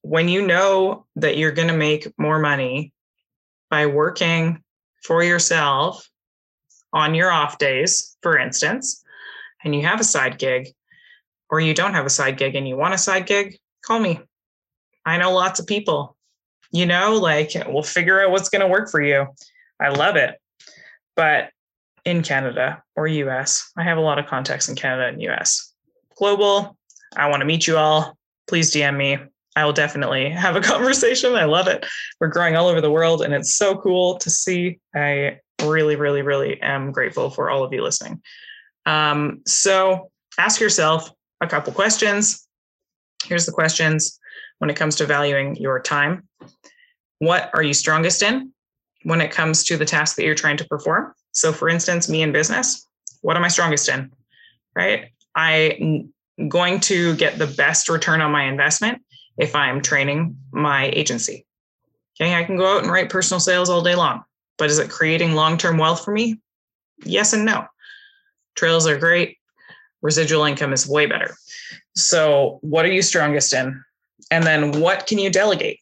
when 0.01 0.27
you 0.27 0.45
know 0.45 1.05
that 1.15 1.37
you're 1.37 1.51
going 1.51 1.69
to 1.69 1.77
make 1.77 2.11
more 2.17 2.39
money 2.39 2.91
by 3.69 3.85
working 3.85 4.61
for 5.03 5.23
yourself 5.23 6.09
on 6.91 7.15
your 7.15 7.31
off 7.31 7.57
days, 7.57 8.17
for 8.21 8.37
instance, 8.37 9.03
and 9.63 9.73
you 9.73 9.83
have 9.83 9.99
a 9.99 10.03
side 10.03 10.37
gig, 10.37 10.67
or 11.49 11.59
you 11.59 11.73
don't 11.73 11.93
have 11.93 12.05
a 12.05 12.09
side 12.09 12.37
gig 12.37 12.55
and 12.55 12.67
you 12.67 12.75
want 12.75 12.93
a 12.93 12.97
side 12.97 13.25
gig, 13.25 13.57
call 13.85 13.99
me. 13.99 14.19
I 15.05 15.17
know 15.17 15.33
lots 15.33 15.59
of 15.59 15.67
people, 15.67 16.15
you 16.73 16.87
know, 16.87 17.13
like 17.13 17.53
we'll 17.67 17.83
figure 17.83 18.21
out 18.21 18.31
what's 18.31 18.49
going 18.49 18.61
to 18.61 18.67
work 18.67 18.89
for 18.89 19.01
you. 19.01 19.27
I 19.79 19.89
love 19.89 20.15
it. 20.15 20.35
But 21.15 21.51
in 22.03 22.23
Canada 22.23 22.83
or 22.95 23.07
US, 23.07 23.71
I 23.77 23.83
have 23.83 23.97
a 23.97 24.01
lot 24.01 24.19
of 24.19 24.25
contacts 24.25 24.67
in 24.67 24.75
Canada 24.75 25.07
and 25.07 25.21
US. 25.21 25.73
Global, 26.17 26.75
I 27.15 27.29
want 27.29 27.41
to 27.41 27.45
meet 27.45 27.67
you 27.67 27.77
all. 27.77 28.17
Please 28.47 28.73
DM 28.73 28.97
me. 28.97 29.19
I 29.55 29.65
will 29.65 29.73
definitely 29.73 30.31
have 30.31 30.55
a 30.55 30.61
conversation. 30.73 31.35
I 31.35 31.45
love 31.45 31.67
it. 31.67 31.85
We're 32.19 32.27
growing 32.27 32.55
all 32.55 32.67
over 32.67 32.81
the 32.81 32.91
world 32.91 33.21
and 33.21 33.33
it's 33.33 33.55
so 33.55 33.77
cool 33.77 34.17
to 34.17 34.29
see. 34.31 34.79
I 34.95 35.39
really, 35.63 35.95
really, 35.95 36.23
really 36.23 36.59
am 36.61 36.91
grateful 36.91 37.29
for 37.29 37.51
all 37.51 37.63
of 37.63 37.71
you 37.71 37.83
listening. 37.83 38.21
Um, 38.87 39.41
so 39.45 40.09
ask 40.39 40.59
yourself 40.59 41.11
a 41.39 41.47
couple 41.47 41.71
questions. 41.71 42.47
Here's 43.23 43.45
the 43.45 43.51
questions 43.51 44.19
when 44.57 44.69
it 44.69 44.75
comes 44.75 44.95
to 44.95 45.05
valuing 45.05 45.55
your 45.57 45.79
time. 45.79 46.27
What 47.19 47.49
are 47.53 47.63
you 47.63 47.73
strongest 47.73 48.21
in 48.21 48.51
when 49.03 49.21
it 49.21 49.31
comes 49.31 49.63
to 49.65 49.77
the 49.77 49.85
task 49.85 50.15
that 50.15 50.25
you're 50.25 50.35
trying 50.35 50.57
to 50.57 50.65
perform? 50.65 51.13
So, 51.31 51.51
for 51.51 51.69
instance, 51.69 52.09
me 52.09 52.21
in 52.21 52.31
business, 52.31 52.87
what 53.21 53.37
am 53.37 53.43
I 53.43 53.47
strongest 53.47 53.89
in? 53.89 54.11
Right? 54.75 55.11
I'm 55.35 56.13
going 56.47 56.79
to 56.81 57.15
get 57.15 57.37
the 57.37 57.47
best 57.47 57.89
return 57.89 58.21
on 58.21 58.31
my 58.31 58.43
investment 58.43 59.01
if 59.37 59.55
I'm 59.55 59.81
training 59.81 60.37
my 60.51 60.89
agency. 60.93 61.45
Okay, 62.19 62.35
I 62.35 62.43
can 62.43 62.57
go 62.57 62.75
out 62.77 62.83
and 62.83 62.91
write 62.91 63.09
personal 63.09 63.39
sales 63.39 63.69
all 63.69 63.81
day 63.81 63.95
long, 63.95 64.23
but 64.57 64.69
is 64.69 64.79
it 64.79 64.89
creating 64.89 65.33
long 65.33 65.57
term 65.57 65.77
wealth 65.77 66.03
for 66.03 66.11
me? 66.11 66.39
Yes 67.03 67.33
and 67.33 67.45
no. 67.45 67.65
Trails 68.55 68.87
are 68.87 68.97
great. 68.97 69.37
Residual 70.01 70.43
income 70.43 70.73
is 70.73 70.87
way 70.87 71.05
better. 71.05 71.35
So, 71.95 72.59
what 72.61 72.85
are 72.85 72.91
you 72.91 73.01
strongest 73.01 73.53
in? 73.53 73.83
And 74.29 74.43
then, 74.43 74.79
what 74.79 75.07
can 75.07 75.17
you 75.17 75.29
delegate? 75.29 75.79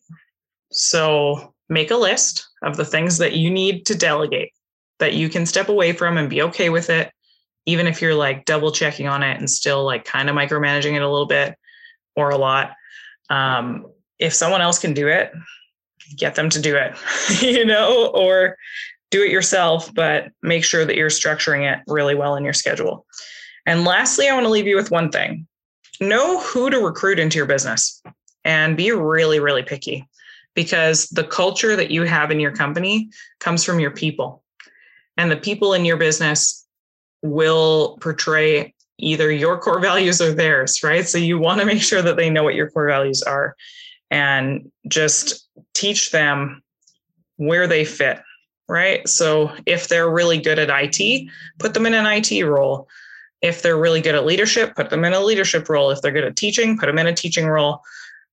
So, 0.72 1.54
make 1.70 1.92
a 1.92 1.96
list 1.96 2.48
of 2.64 2.78
the 2.78 2.86
things 2.86 3.18
that 3.18 3.34
you 3.34 3.50
need 3.50 3.86
to 3.86 3.96
delegate 3.96 4.52
that 5.00 5.14
you 5.14 5.30
can 5.30 5.46
step 5.46 5.68
away 5.68 5.94
from 5.94 6.18
and 6.18 6.30
be 6.30 6.42
okay 6.44 6.70
with 6.70 6.90
it, 6.90 7.12
even 7.66 7.88
if 7.88 8.02
you're 8.02 8.16
like 8.16 8.46
double 8.46 8.72
checking 8.72 9.08
on 9.08 9.24
it 9.24 9.38
and 9.38 9.50
still 9.50 9.84
like 9.84 10.06
kind 10.06 10.30
of 10.30 10.36
micromanaging 10.36 10.96
it 10.96 11.02
a 11.02 11.10
little 11.10 11.26
bit 11.26 11.56
or 12.16 12.30
a 12.30 12.38
lot. 12.38 12.72
Um, 13.30 13.88
if 14.20 14.34
someone 14.34 14.62
else 14.62 14.78
can 14.78 14.94
do 14.94 15.08
it, 15.08 15.32
get 16.16 16.36
them 16.36 16.50
to 16.52 16.62
do 16.62 16.76
it, 16.76 16.96
you 17.42 17.66
know, 17.66 18.12
or 18.14 18.58
do 19.10 19.24
it 19.24 19.32
yourself, 19.32 19.94
but 19.94 20.30
make 20.44 20.64
sure 20.64 20.86
that 20.86 20.96
you're 20.96 21.10
structuring 21.10 21.72
it 21.72 21.80
really 21.88 22.16
well 22.16 22.36
in 22.36 22.44
your 22.44 22.54
schedule. 22.54 23.06
And 23.66 23.84
lastly, 23.84 24.30
I 24.30 24.34
want 24.34 24.46
to 24.46 24.52
leave 24.52 24.68
you 24.68 24.76
with 24.76 24.92
one 24.92 25.12
thing 25.12 25.48
know 26.00 26.40
who 26.40 26.70
to 26.70 26.80
recruit 26.80 27.20
into 27.20 27.38
your 27.38 27.46
business 27.46 28.02
and 28.44 28.76
be 28.76 28.92
really, 28.92 29.40
really 29.40 29.62
picky 29.62 30.08
because 30.56 31.08
the 31.10 31.24
culture 31.24 31.76
that 31.76 31.92
you 31.92 32.04
have 32.04 32.32
in 32.32 32.40
your 32.40 32.52
company 32.52 33.10
comes 33.40 33.64
from 33.64 33.80
your 33.80 33.92
people. 33.92 34.44
And 35.18 35.32
the 35.32 35.38
people 35.38 35.74
in 35.74 35.86
your 35.86 35.98
business 35.98 36.66
will 37.22 37.98
portray 38.02 38.74
either 38.98 39.32
your 39.32 39.58
core 39.60 39.80
values 39.80 40.22
or 40.22 40.34
theirs, 40.34 40.84
right? 40.84 41.08
So 41.08 41.18
you 41.18 41.38
want 41.40 41.60
to 41.60 41.66
make 41.66 41.82
sure 41.82 42.02
that 42.02 42.18
they 42.18 42.30
know 42.30 42.44
what 42.44 42.56
your 42.56 42.70
core 42.70 42.88
values 42.88 43.22
are 43.24 43.56
and 44.10 44.72
just 44.88 45.48
teach 45.74 46.12
them 46.12 46.62
where 47.38 47.68
they 47.68 47.86
fit 47.86 48.20
right? 48.72 49.06
So 49.08 49.52
if 49.66 49.90
they're 49.90 50.10
really 50.10 50.38
good 50.38 50.58
at 50.58 50.70
IT, 50.72 51.30
put 51.60 51.74
them 51.74 51.86
in 51.86 51.94
an 51.94 52.06
IT 52.06 52.42
role. 52.46 52.88
If 53.42 53.62
they're 53.62 53.78
really 53.78 54.00
good 54.00 54.16
at 54.16 54.26
leadership, 54.26 54.76
put 54.78 54.90
them 54.90 55.04
in 55.04 55.12
a 55.12 55.20
leadership 55.20 55.68
role. 55.68 55.92
If 55.92 56.02
they're 56.02 56.14
good 56.14 56.24
at 56.24 56.38
teaching, 56.38 56.78
put 56.78 56.86
them 56.86 56.98
in 56.98 57.08
a 57.08 57.14
teaching 57.14 57.48
role. 57.48 57.82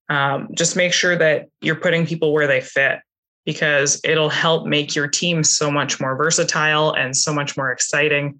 Um, 0.09 0.49
just 0.55 0.77
make 0.77 0.93
sure 0.93 1.17
that 1.17 1.49
you're 1.61 1.77
putting 1.77 2.07
people 2.07 2.33
where 2.33 2.47
they 2.47 2.61
fit 2.61 3.01
because 3.45 4.01
it'll 4.05 4.31
help 4.31 4.67
make 4.67 4.95
your 4.95 5.09
team 5.09 5.43
so 5.43 5.71
much 5.71 6.01
more 6.01 6.17
versatile 6.17 6.93
and 6.93 7.17
so 7.17 7.33
much 7.33 7.57
more 7.57 7.73
exciting 7.73 8.39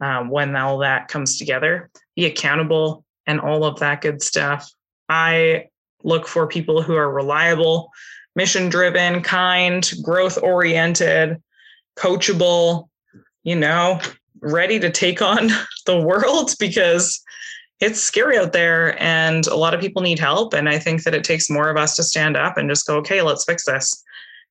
um, 0.00 0.28
when 0.28 0.54
all 0.56 0.78
that 0.78 1.08
comes 1.08 1.38
together. 1.38 1.90
Be 2.16 2.26
accountable 2.26 3.04
and 3.26 3.40
all 3.40 3.64
of 3.64 3.78
that 3.80 4.00
good 4.00 4.22
stuff. 4.22 4.70
I 5.08 5.66
look 6.02 6.26
for 6.26 6.46
people 6.46 6.82
who 6.82 6.94
are 6.94 7.10
reliable, 7.10 7.90
mission 8.36 8.68
driven, 8.68 9.22
kind, 9.22 9.90
growth 10.02 10.38
oriented, 10.42 11.42
coachable, 11.96 12.88
you 13.42 13.56
know, 13.56 14.00
ready 14.40 14.78
to 14.78 14.90
take 14.90 15.20
on 15.22 15.48
the 15.86 16.00
world 16.00 16.54
because 16.58 17.22
it's 17.80 18.00
scary 18.00 18.36
out 18.36 18.52
there 18.52 19.00
and 19.02 19.46
a 19.46 19.56
lot 19.56 19.74
of 19.74 19.80
people 19.80 20.02
need 20.02 20.18
help. 20.18 20.52
And 20.52 20.68
I 20.68 20.78
think 20.78 21.02
that 21.04 21.14
it 21.14 21.24
takes 21.24 21.48
more 21.48 21.70
of 21.70 21.76
us 21.76 21.96
to 21.96 22.02
stand 22.02 22.36
up 22.36 22.58
and 22.58 22.68
just 22.68 22.86
go, 22.86 22.96
okay, 22.98 23.22
let's 23.22 23.44
fix 23.44 23.64
this. 23.64 24.04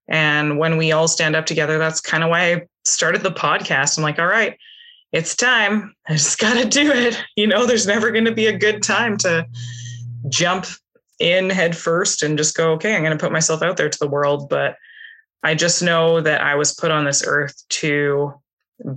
And 0.08 0.58
when 0.58 0.78
we 0.78 0.92
all 0.92 1.08
stand 1.08 1.36
up 1.36 1.46
together, 1.46 1.78
that's 1.78 2.02
kind 2.02 2.24
of 2.24 2.32
why 2.32 2.54
I 2.54 2.62
started 2.86 3.22
the 3.22 3.32
podcast. 3.32 3.98
I'm 3.98 4.04
like, 4.04 4.18
all 4.18 4.26
right, 4.26 4.58
it's 5.12 5.36
time. 5.36 5.94
I 6.08 6.14
just 6.14 6.40
got 6.40 6.56
to 6.56 6.68
do 6.68 6.92
it. 6.92 7.24
You 7.36 7.46
know, 7.46 7.68
there's 7.68 7.88
never 7.88 8.12
going 8.12 8.26
to 8.26 8.34
be 8.34 8.48
a 8.48 8.58
good 8.58 8.82
time 8.82 9.18
to 9.18 9.48
jump 10.28 10.66
in 11.20 11.52
head 11.52 11.78
first 11.78 12.24
and 12.24 12.38
just 12.38 12.58
go, 12.58 12.72
okay, 12.74 12.96
I'm 12.96 13.04
going 13.04 13.16
to 13.16 13.24
put 13.24 13.32
myself 13.32 13.62
out 13.62 13.78
there 13.78 13.90
to 13.90 14.00
the 14.00 14.08
world. 14.08 14.50
But 14.50 14.76
I 15.44 15.54
just 15.54 15.84
know 15.84 16.20
that 16.22 16.42
I 16.42 16.56
was 16.56 16.74
put 16.74 16.92
on 16.92 17.06
this 17.06 17.24
earth 17.26 17.64
to 17.70 18.34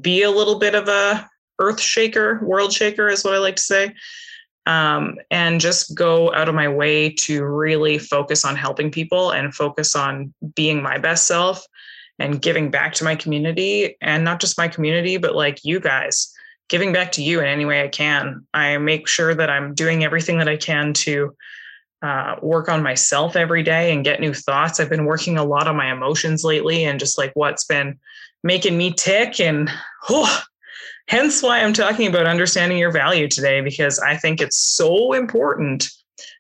be 0.01 0.23
a 0.23 0.31
little 0.31 0.59
bit 0.59 0.75
of 0.75 0.89
a 0.89 1.29
earth 1.59 1.81
shaker, 1.81 2.41
world 2.43 2.73
shaker 2.73 3.09
is 3.09 3.25
what 3.25 3.35
I 3.35 3.39
like 3.39 3.57
to 3.57 3.63
say. 3.63 3.95
Um, 4.65 5.17
and 5.31 5.61
just 5.61 5.95
go 5.97 6.33
out 6.33 6.49
of 6.49 6.55
my 6.55 6.69
way 6.69 7.11
to 7.11 7.45
really 7.45 7.99
focus 7.99 8.45
on 8.45 8.55
helping 8.55 8.93
people 8.93 9.33
and 9.33 9.55
focus 9.55 9.97
on 9.97 10.33
being 10.55 10.83
my 10.83 10.99
best 10.99 11.27
self 11.27 11.67
and 12.19 12.41
giving 12.41 12.71
back 12.71 12.93
to 12.95 13.05
my 13.05 13.17
community 13.17 13.97
and 14.01 14.25
not 14.25 14.41
just 14.41 14.59
my 14.59 14.69
community, 14.69 15.17
but 15.17 15.35
like 15.35 15.65
you 15.65 15.81
guys, 15.81 16.33
giving 16.69 16.93
back 16.93 17.11
to 17.13 17.23
you 17.23 17.41
in 17.41 17.47
any 17.47 17.65
way 17.65 17.83
I 17.83 17.89
can. 17.89 18.47
I 18.55 18.79
make 18.79 19.09
sure 19.09 19.35
that 19.35 19.51
I'm 19.51 19.75
doing 19.75 20.05
everything 20.05 20.39
that 20.39 20.49
I 20.49 20.57
can 20.57 20.93
to 20.95 21.35
uh, 22.03 22.37
work 22.43 22.69
on 22.69 22.83
myself 22.83 23.37
every 23.37 23.63
day 23.63 23.93
and 23.93 24.05
get 24.05 24.21
new 24.21 24.35
thoughts. 24.35 24.81
I've 24.81 24.91
been 24.91 25.05
working 25.05 25.39
a 25.39 25.45
lot 25.45 25.69
on 25.69 25.77
my 25.77 25.91
emotions 25.93 26.45
lately 26.45 26.85
and 26.85 26.99
just 26.99 27.19
like 27.19 27.33
what's 27.35 27.65
been 27.65 27.99
making 28.43 28.77
me 28.77 28.93
tick. 28.93 29.41
And 29.41 29.71
oh, 30.09 30.43
hence 31.09 31.43
why 31.43 31.61
I'm 31.61 31.73
talking 31.73 32.07
about 32.07 32.27
understanding 32.27 32.79
your 32.79 32.91
value 32.91 33.29
today, 33.29 33.61
because 33.61 33.99
I 33.99 34.17
think 34.17 34.41
it's 34.41 34.57
so 34.57 35.13
important 35.13 35.89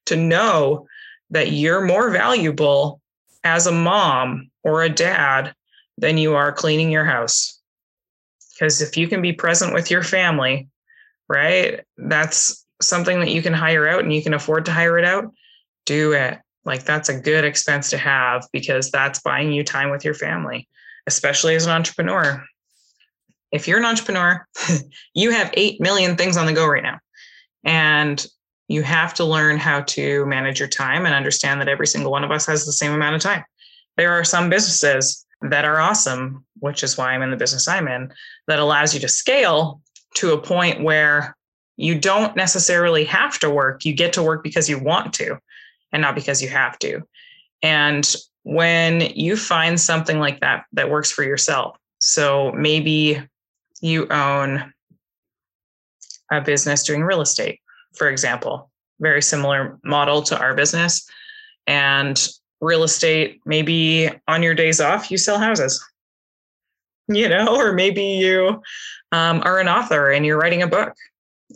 to 0.07 0.17
know 0.17 0.87
that 1.31 1.53
you're 1.53 1.81
more 1.81 2.11
valuable 2.11 3.01
as 3.45 3.67
a 3.67 3.73
mom 3.73 4.51
or 4.63 4.83
a 4.83 4.89
dad 4.89 5.55
than 5.99 6.19
you 6.19 6.35
are 6.35 6.53
cleaning 6.53 6.91
your 6.91 7.05
house. 7.05 7.59
Because 8.55 8.81
if 8.83 8.97
you 8.97 9.09
can 9.09 9.23
be 9.23 9.33
present 9.33 9.75
with 9.75 9.91
your 9.91 10.03
family, 10.03 10.69
right, 11.29 11.81
that's 11.97 12.65
something 12.81 13.21
that 13.21 13.31
you 13.31 13.43
can 13.43 13.53
hire 13.53 13.89
out 13.89 14.03
and 14.03 14.13
you 14.13 14.23
can 14.23 14.35
afford 14.35 14.65
to 14.67 14.73
hire 14.73 14.99
it 14.99 15.05
out 15.05 15.33
do 15.85 16.13
it. 16.13 16.39
Like 16.65 16.85
that's 16.85 17.09
a 17.09 17.21
good 17.21 17.45
expense 17.45 17.91
to 17.91 17.99
have 17.99 18.47
because 18.53 18.91
that's 18.91 19.21
buying 19.21 19.53
you 19.53 19.65
time 19.65 19.91
with 19.91 20.05
your 20.05 20.15
family, 20.15 20.69
especially 21.07 21.55
as 21.55 21.67
an 21.67 21.73
entrepreneur. 21.73 22.45
If 23.53 23.69
you're 23.69 23.79
an 23.79 23.85
entrepreneur, 23.85 24.47
you 25.15 25.31
have 25.31 25.51
8 25.55 25.81
million 25.81 26.17
things 26.17 26.37
on 26.37 26.47
the 26.47 26.53
go 26.53 26.67
right 26.67 26.83
now. 26.83 26.99
And 27.65 28.27
you 28.69 28.83
have 28.83 29.13
to 29.15 29.25
learn 29.25 29.59
how 29.59 29.83
to 29.83 30.25
manage 30.27 30.59
your 30.59 30.69
time 30.69 31.05
and 31.05 31.15
understand 31.15 31.61
that 31.61 31.69
every 31.69 31.87
single 31.87 32.11
one 32.11 32.25
of 32.25 32.31
us 32.31 32.47
has 32.47 32.65
the 32.65 32.73
same 32.73 32.93
amount 32.93 33.15
of 33.15 33.21
time. 33.21 33.45
There 33.97 34.13
are 34.13 34.25
some 34.25 34.49
businesses 34.49 35.27
that 35.43 35.65
are 35.65 35.81
awesome, 35.81 36.45
which 36.61 36.83
is 36.83 36.97
why 36.97 37.13
I'm 37.13 37.23
in 37.23 37.31
the 37.31 37.37
business 37.37 37.69
I'm 37.69 37.89
in, 37.89 38.13
that 38.47 38.59
allows 38.59 38.95
you 38.95 39.01
to 39.01 39.09
scale 39.09 39.81
to 40.15 40.33
a 40.33 40.41
point 40.41 40.83
where 40.83 41.37
you 41.77 41.99
don't 41.99 42.37
necessarily 42.37 43.05
have 43.05 43.39
to 43.41 43.51
work. 43.51 43.85
You 43.85 43.93
get 43.93 44.13
to 44.15 44.23
work 44.23 44.43
because 44.43 44.69
you 44.69 44.79
want 44.79 45.13
to 45.15 45.39
and 45.93 46.01
not 46.01 46.15
because 46.15 46.41
you 46.41 46.49
have 46.49 46.79
to. 46.81 47.03
And 47.63 48.15
when 48.45 49.01
you 49.01 49.37
find 49.37 49.81
something 49.81 50.19
like 50.19 50.41
that 50.41 50.65
that 50.73 50.91
works 50.91 51.11
for 51.11 51.23
yourself, 51.23 51.77
so 51.99 52.53
maybe 52.53 53.23
you 53.83 54.07
own 54.09 54.73
a 56.31 56.41
business 56.41 56.83
doing 56.83 57.03
real 57.03 57.21
estate, 57.21 57.61
for 57.95 58.09
example, 58.09 58.71
very 59.01 59.21
similar 59.21 59.79
model 59.85 60.23
to 60.23 60.39
our 60.39 60.55
business. 60.55 61.07
And 61.67 62.27
real 62.61 62.85
estate, 62.85 63.41
maybe 63.45 64.09
on 64.29 64.43
your 64.43 64.55
days 64.55 64.81
off, 64.81 65.11
you 65.11 65.19
sell 65.19 65.39
houses, 65.39 65.85
you 67.09 67.29
know, 67.29 67.55
or 67.55 67.73
maybe 67.73 68.03
you 68.03 68.63
um, 69.11 69.43
are 69.45 69.59
an 69.59 69.69
author 69.69 70.11
and 70.11 70.25
you're 70.25 70.39
writing 70.39 70.63
a 70.63 70.67
book, 70.67 70.95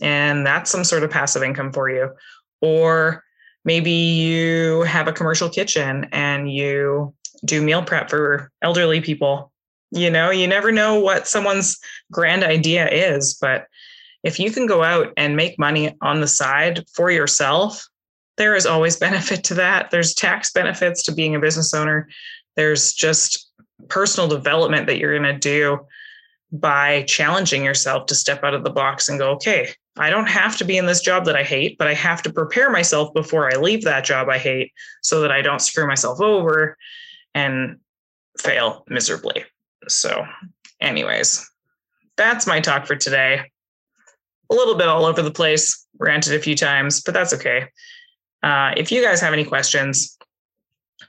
and 0.02 0.44
that's 0.44 0.70
some 0.70 0.84
sort 0.84 1.04
of 1.04 1.10
passive 1.10 1.42
income 1.42 1.72
for 1.72 1.88
you. 1.88 2.10
Or 2.60 3.22
maybe 3.64 3.90
you 3.90 4.82
have 4.82 5.08
a 5.08 5.12
commercial 5.12 5.48
kitchen 5.48 6.08
and 6.12 6.52
you 6.52 7.14
do 7.44 7.62
meal 7.62 7.82
prep 7.82 8.10
for 8.10 8.50
elderly 8.62 9.00
people 9.00 9.52
you 9.90 10.10
know 10.10 10.30
you 10.30 10.46
never 10.46 10.72
know 10.72 10.98
what 10.98 11.26
someone's 11.28 11.78
grand 12.10 12.42
idea 12.42 12.88
is 12.90 13.34
but 13.34 13.66
if 14.22 14.40
you 14.40 14.50
can 14.50 14.66
go 14.66 14.82
out 14.82 15.12
and 15.16 15.36
make 15.36 15.58
money 15.58 15.94
on 16.00 16.20
the 16.20 16.26
side 16.26 16.84
for 16.92 17.10
yourself 17.10 17.86
there 18.36 18.54
is 18.54 18.66
always 18.66 18.96
benefit 19.06 19.44
to 19.44 19.54
that 19.54 19.90
there's 19.90 20.14
tax 20.14 20.52
benefits 20.52 21.02
to 21.02 21.12
being 21.12 21.34
a 21.34 21.40
business 21.40 21.72
owner 21.74 22.08
there's 22.56 22.92
just 22.92 23.50
personal 23.88 24.28
development 24.28 24.86
that 24.86 24.98
you're 24.98 25.18
going 25.18 25.34
to 25.34 25.38
do 25.38 25.78
by 26.52 27.02
challenging 27.02 27.64
yourself 27.64 28.06
to 28.06 28.14
step 28.14 28.42
out 28.42 28.54
of 28.54 28.64
the 28.64 28.70
box 28.70 29.08
and 29.08 29.18
go 29.18 29.30
okay 29.30 29.72
I 29.98 30.10
don't 30.10 30.28
have 30.28 30.56
to 30.58 30.64
be 30.64 30.76
in 30.76 30.86
this 30.86 31.00
job 31.00 31.24
that 31.24 31.36
I 31.36 31.42
hate, 31.42 31.78
but 31.78 31.88
I 31.88 31.94
have 31.94 32.22
to 32.22 32.32
prepare 32.32 32.70
myself 32.70 33.14
before 33.14 33.50
I 33.50 33.56
leave 33.56 33.84
that 33.84 34.04
job 34.04 34.28
I 34.28 34.38
hate 34.38 34.72
so 35.02 35.20
that 35.22 35.32
I 35.32 35.40
don't 35.40 35.60
screw 35.60 35.86
myself 35.86 36.20
over 36.20 36.76
and 37.34 37.78
fail 38.38 38.84
miserably. 38.88 39.44
So, 39.88 40.26
anyways, 40.80 41.48
that's 42.16 42.46
my 42.46 42.60
talk 42.60 42.86
for 42.86 42.96
today. 42.96 43.50
A 44.50 44.54
little 44.54 44.76
bit 44.76 44.88
all 44.88 45.04
over 45.04 45.22
the 45.22 45.30
place, 45.30 45.86
ranted 45.98 46.34
a 46.34 46.42
few 46.42 46.54
times, 46.54 47.00
but 47.00 47.14
that's 47.14 47.34
okay. 47.34 47.68
Uh, 48.42 48.72
if 48.76 48.92
you 48.92 49.02
guys 49.02 49.20
have 49.20 49.32
any 49.32 49.44
questions 49.44 50.16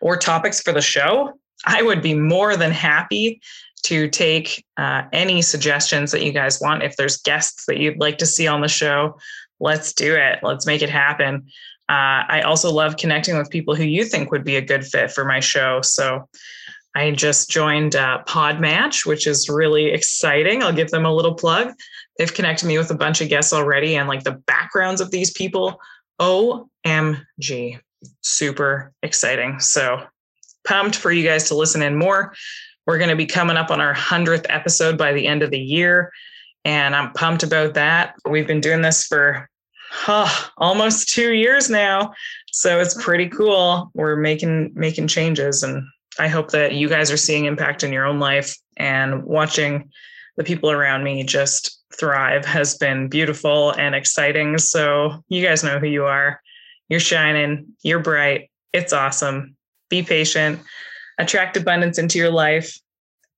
or 0.02 0.18
topics 0.18 0.62
for 0.62 0.72
the 0.72 0.82
show, 0.82 1.34
I 1.66 1.82
would 1.82 2.02
be 2.02 2.14
more 2.14 2.56
than 2.56 2.72
happy 2.72 3.42
to 3.84 4.10
take 4.10 4.66
uh, 4.78 5.04
any 5.14 5.42
suggestions 5.42 6.12
that 6.12 6.24
you 6.24 6.32
guys 6.32 6.60
want. 6.60 6.84
If 6.84 6.96
there's 6.96 7.18
guests 7.18 7.66
that 7.68 7.78
you'd 7.78 8.00
like 8.00 8.18
to 8.20 8.26
see 8.26 8.48
on 8.48 8.62
the 8.62 8.68
show, 8.68 9.18
let's 9.60 9.94
do 9.94 10.16
it. 10.16 10.40
Let's 10.44 10.66
make 10.66 10.82
it 10.82 10.90
happen. 10.90 11.48
Uh, 11.90 12.28
I 12.28 12.42
also 12.42 12.72
love 12.72 12.98
connecting 12.98 13.38
with 13.38 13.50
people 13.50 13.76
who 13.76 13.84
you 13.84 14.04
think 14.04 14.32
would 14.32 14.44
be 14.44 14.58
a 14.58 14.62
good 14.62 14.86
fit 14.86 15.12
for 15.12 15.24
my 15.24 15.40
show. 15.40 15.82
So 15.82 16.28
I 16.98 17.12
just 17.12 17.52
joined 17.52 17.96
uh, 17.96 18.24
Podmatch, 18.28 19.06
which 19.06 19.28
is 19.28 19.50
really 19.50 19.92
exciting. 19.92 20.64
I'll 20.64 20.74
give 20.74 20.90
them 20.90 21.06
a 21.06 21.14
little 21.14 21.36
plug. 21.36 21.72
They've 22.18 22.34
connected 22.34 22.66
me 22.66 22.80
with 22.80 22.90
a 22.90 22.96
bunch 22.96 23.22
of 23.22 23.30
guests 23.30 23.54
already, 23.54 23.96
and 23.96 24.10
like 24.10 24.24
the 24.24 24.42
backgrounds 24.48 25.00
of 25.00 25.12
these 25.12 25.30
people, 25.30 25.80
OMG, 26.20 27.80
super 28.24 28.94
exciting. 29.04 29.60
So 29.60 30.08
pumped 30.66 30.96
for 30.96 31.12
you 31.12 31.24
guys 31.24 31.44
to 31.50 31.56
listen 31.56 31.84
in 31.84 31.96
more. 31.96 32.34
We're 32.88 32.98
going 32.98 33.12
to 33.12 33.16
be 33.16 33.28
coming 33.28 33.58
up 33.58 33.70
on 33.70 33.80
our 33.80 33.94
100th 33.94 34.48
episode 34.50 34.98
by 34.98 35.14
the 35.14 35.28
end 35.28 35.44
of 35.44 35.52
the 35.52 35.60
year. 35.60 36.12
And 36.66 36.96
I'm 36.96 37.14
pumped 37.14 37.44
about 37.44 37.76
that. 37.76 38.16
We've 38.28 38.48
been 38.48 38.60
doing 38.60 38.82
this 38.82 39.06
for 39.06 39.48
almost 40.58 41.10
two 41.10 41.34
years 41.34 41.70
now. 41.70 42.16
So 42.52 42.80
it's 42.80 43.00
pretty 43.04 43.30
cool. 43.30 43.92
We're 43.94 44.16
making 44.16 44.72
making 44.74 45.10
changes 45.10 45.62
and 45.62 45.88
I 46.20 46.28
hope 46.28 46.52
that 46.52 46.74
you 46.74 46.90
guys 46.90 47.12
are 47.12 47.18
seeing 47.18 47.46
impact 47.46 47.84
in 47.84 47.94
your 47.94 48.06
own 48.06 48.20
life 48.20 48.58
and 48.78 49.24
watching 49.24 49.92
the 50.36 50.44
people 50.44 50.72
around 50.72 51.04
me 51.04 51.24
just 51.24 51.82
thrive 51.98 52.46
has 52.46 52.78
been 52.78 53.08
beautiful 53.08 53.72
and 53.72 53.96
exciting. 53.96 54.58
So 54.58 55.24
you 55.30 55.44
guys 55.44 55.64
know 55.64 55.80
who 55.80 55.88
you 55.88 56.06
are. 56.06 56.42
You're 56.90 57.00
shining, 57.00 57.68
you're 57.84 58.00
bright. 58.00 58.50
It's 58.74 58.94
awesome. 58.94 59.56
Be 59.90 60.04
patient 60.04 60.60
attract 61.18 61.58
abundance 61.58 61.98
into 61.98 62.18
your 62.18 62.32
life 62.32 62.80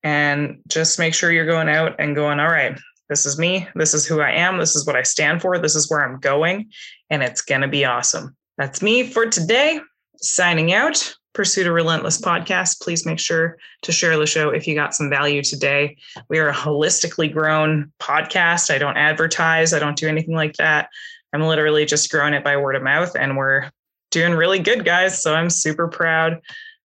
and 0.04 0.60
just 0.68 1.00
make 1.00 1.14
sure 1.14 1.32
you're 1.32 1.46
going 1.46 1.70
out 1.70 1.96
and 2.00 2.16
going, 2.16 2.40
all 2.40 2.50
right, 2.50 2.78
this 3.10 3.26
is 3.26 3.40
me. 3.40 3.68
This 3.76 3.94
is 3.94 4.06
who 4.06 4.22
I 4.22 4.32
am. 4.32 4.58
This 4.58 4.76
is 4.76 4.86
what 4.86 4.96
I 4.96 5.04
stand 5.04 5.42
for. 5.42 5.58
This 5.58 5.76
is 5.76 5.90
where 5.90 6.04
I'm 6.04 6.20
going. 6.20 6.70
And 7.10 7.24
it's 7.24 7.42
going 7.42 7.62
to 7.62 7.68
be 7.68 7.86
awesome. 7.86 8.36
That's 8.58 8.82
me 8.82 9.08
for 9.08 9.26
today. 9.26 9.80
Signing 10.18 10.74
out. 10.74 11.16
Pursuit 11.34 11.68
a 11.68 11.72
Relentless 11.72 12.20
podcast. 12.20 12.82
Please 12.82 13.06
make 13.06 13.20
sure 13.20 13.58
to 13.84 13.92
share 13.92 14.18
the 14.18 14.26
show 14.26 14.50
if 14.50 14.68
you 14.68 14.76
got 14.76 14.96
some 14.96 15.10
value 15.10 15.42
today. 15.42 15.98
We 16.30 16.40
are 16.40 16.50
a 16.50 16.54
holistically 16.54 17.32
grown 17.32 17.92
podcast. 18.00 18.74
I 18.74 18.78
don't 18.78 18.98
advertise, 18.98 19.74
I 19.74 19.80
don't 19.80 19.98
do 19.98 20.08
anything 20.08 20.36
like 20.36 20.56
that. 20.56 20.90
I'm 21.34 21.42
literally 21.42 21.86
just 21.86 22.12
growing 22.12 22.34
it 22.34 22.44
by 22.44 22.58
word 22.58 22.76
of 22.76 22.84
mouth, 22.84 23.16
and 23.16 23.38
we're 23.38 23.70
doing 24.12 24.34
really 24.34 24.60
good, 24.60 24.84
guys. 24.84 25.22
So 25.22 25.36
I'm 25.36 25.50
super 25.50 25.88
proud 25.88 26.42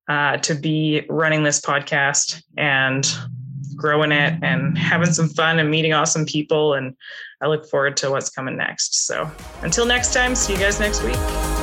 uh, 0.07 0.37
to 0.37 0.55
be 0.55 1.05
running 1.09 1.43
this 1.43 1.61
podcast 1.61 2.41
and 2.57 3.07
growing 3.75 4.11
it 4.11 4.37
and 4.41 4.77
having 4.77 5.11
some 5.11 5.29
fun 5.29 5.59
and 5.59 5.69
meeting 5.69 5.93
awesome 5.93 6.25
people. 6.25 6.73
And 6.73 6.95
I 7.41 7.47
look 7.47 7.69
forward 7.69 7.97
to 7.97 8.11
what's 8.11 8.29
coming 8.29 8.57
next. 8.57 9.05
So 9.05 9.29
until 9.61 9.85
next 9.85 10.13
time, 10.13 10.35
see 10.35 10.53
you 10.53 10.59
guys 10.59 10.79
next 10.79 11.03
week. 11.03 11.60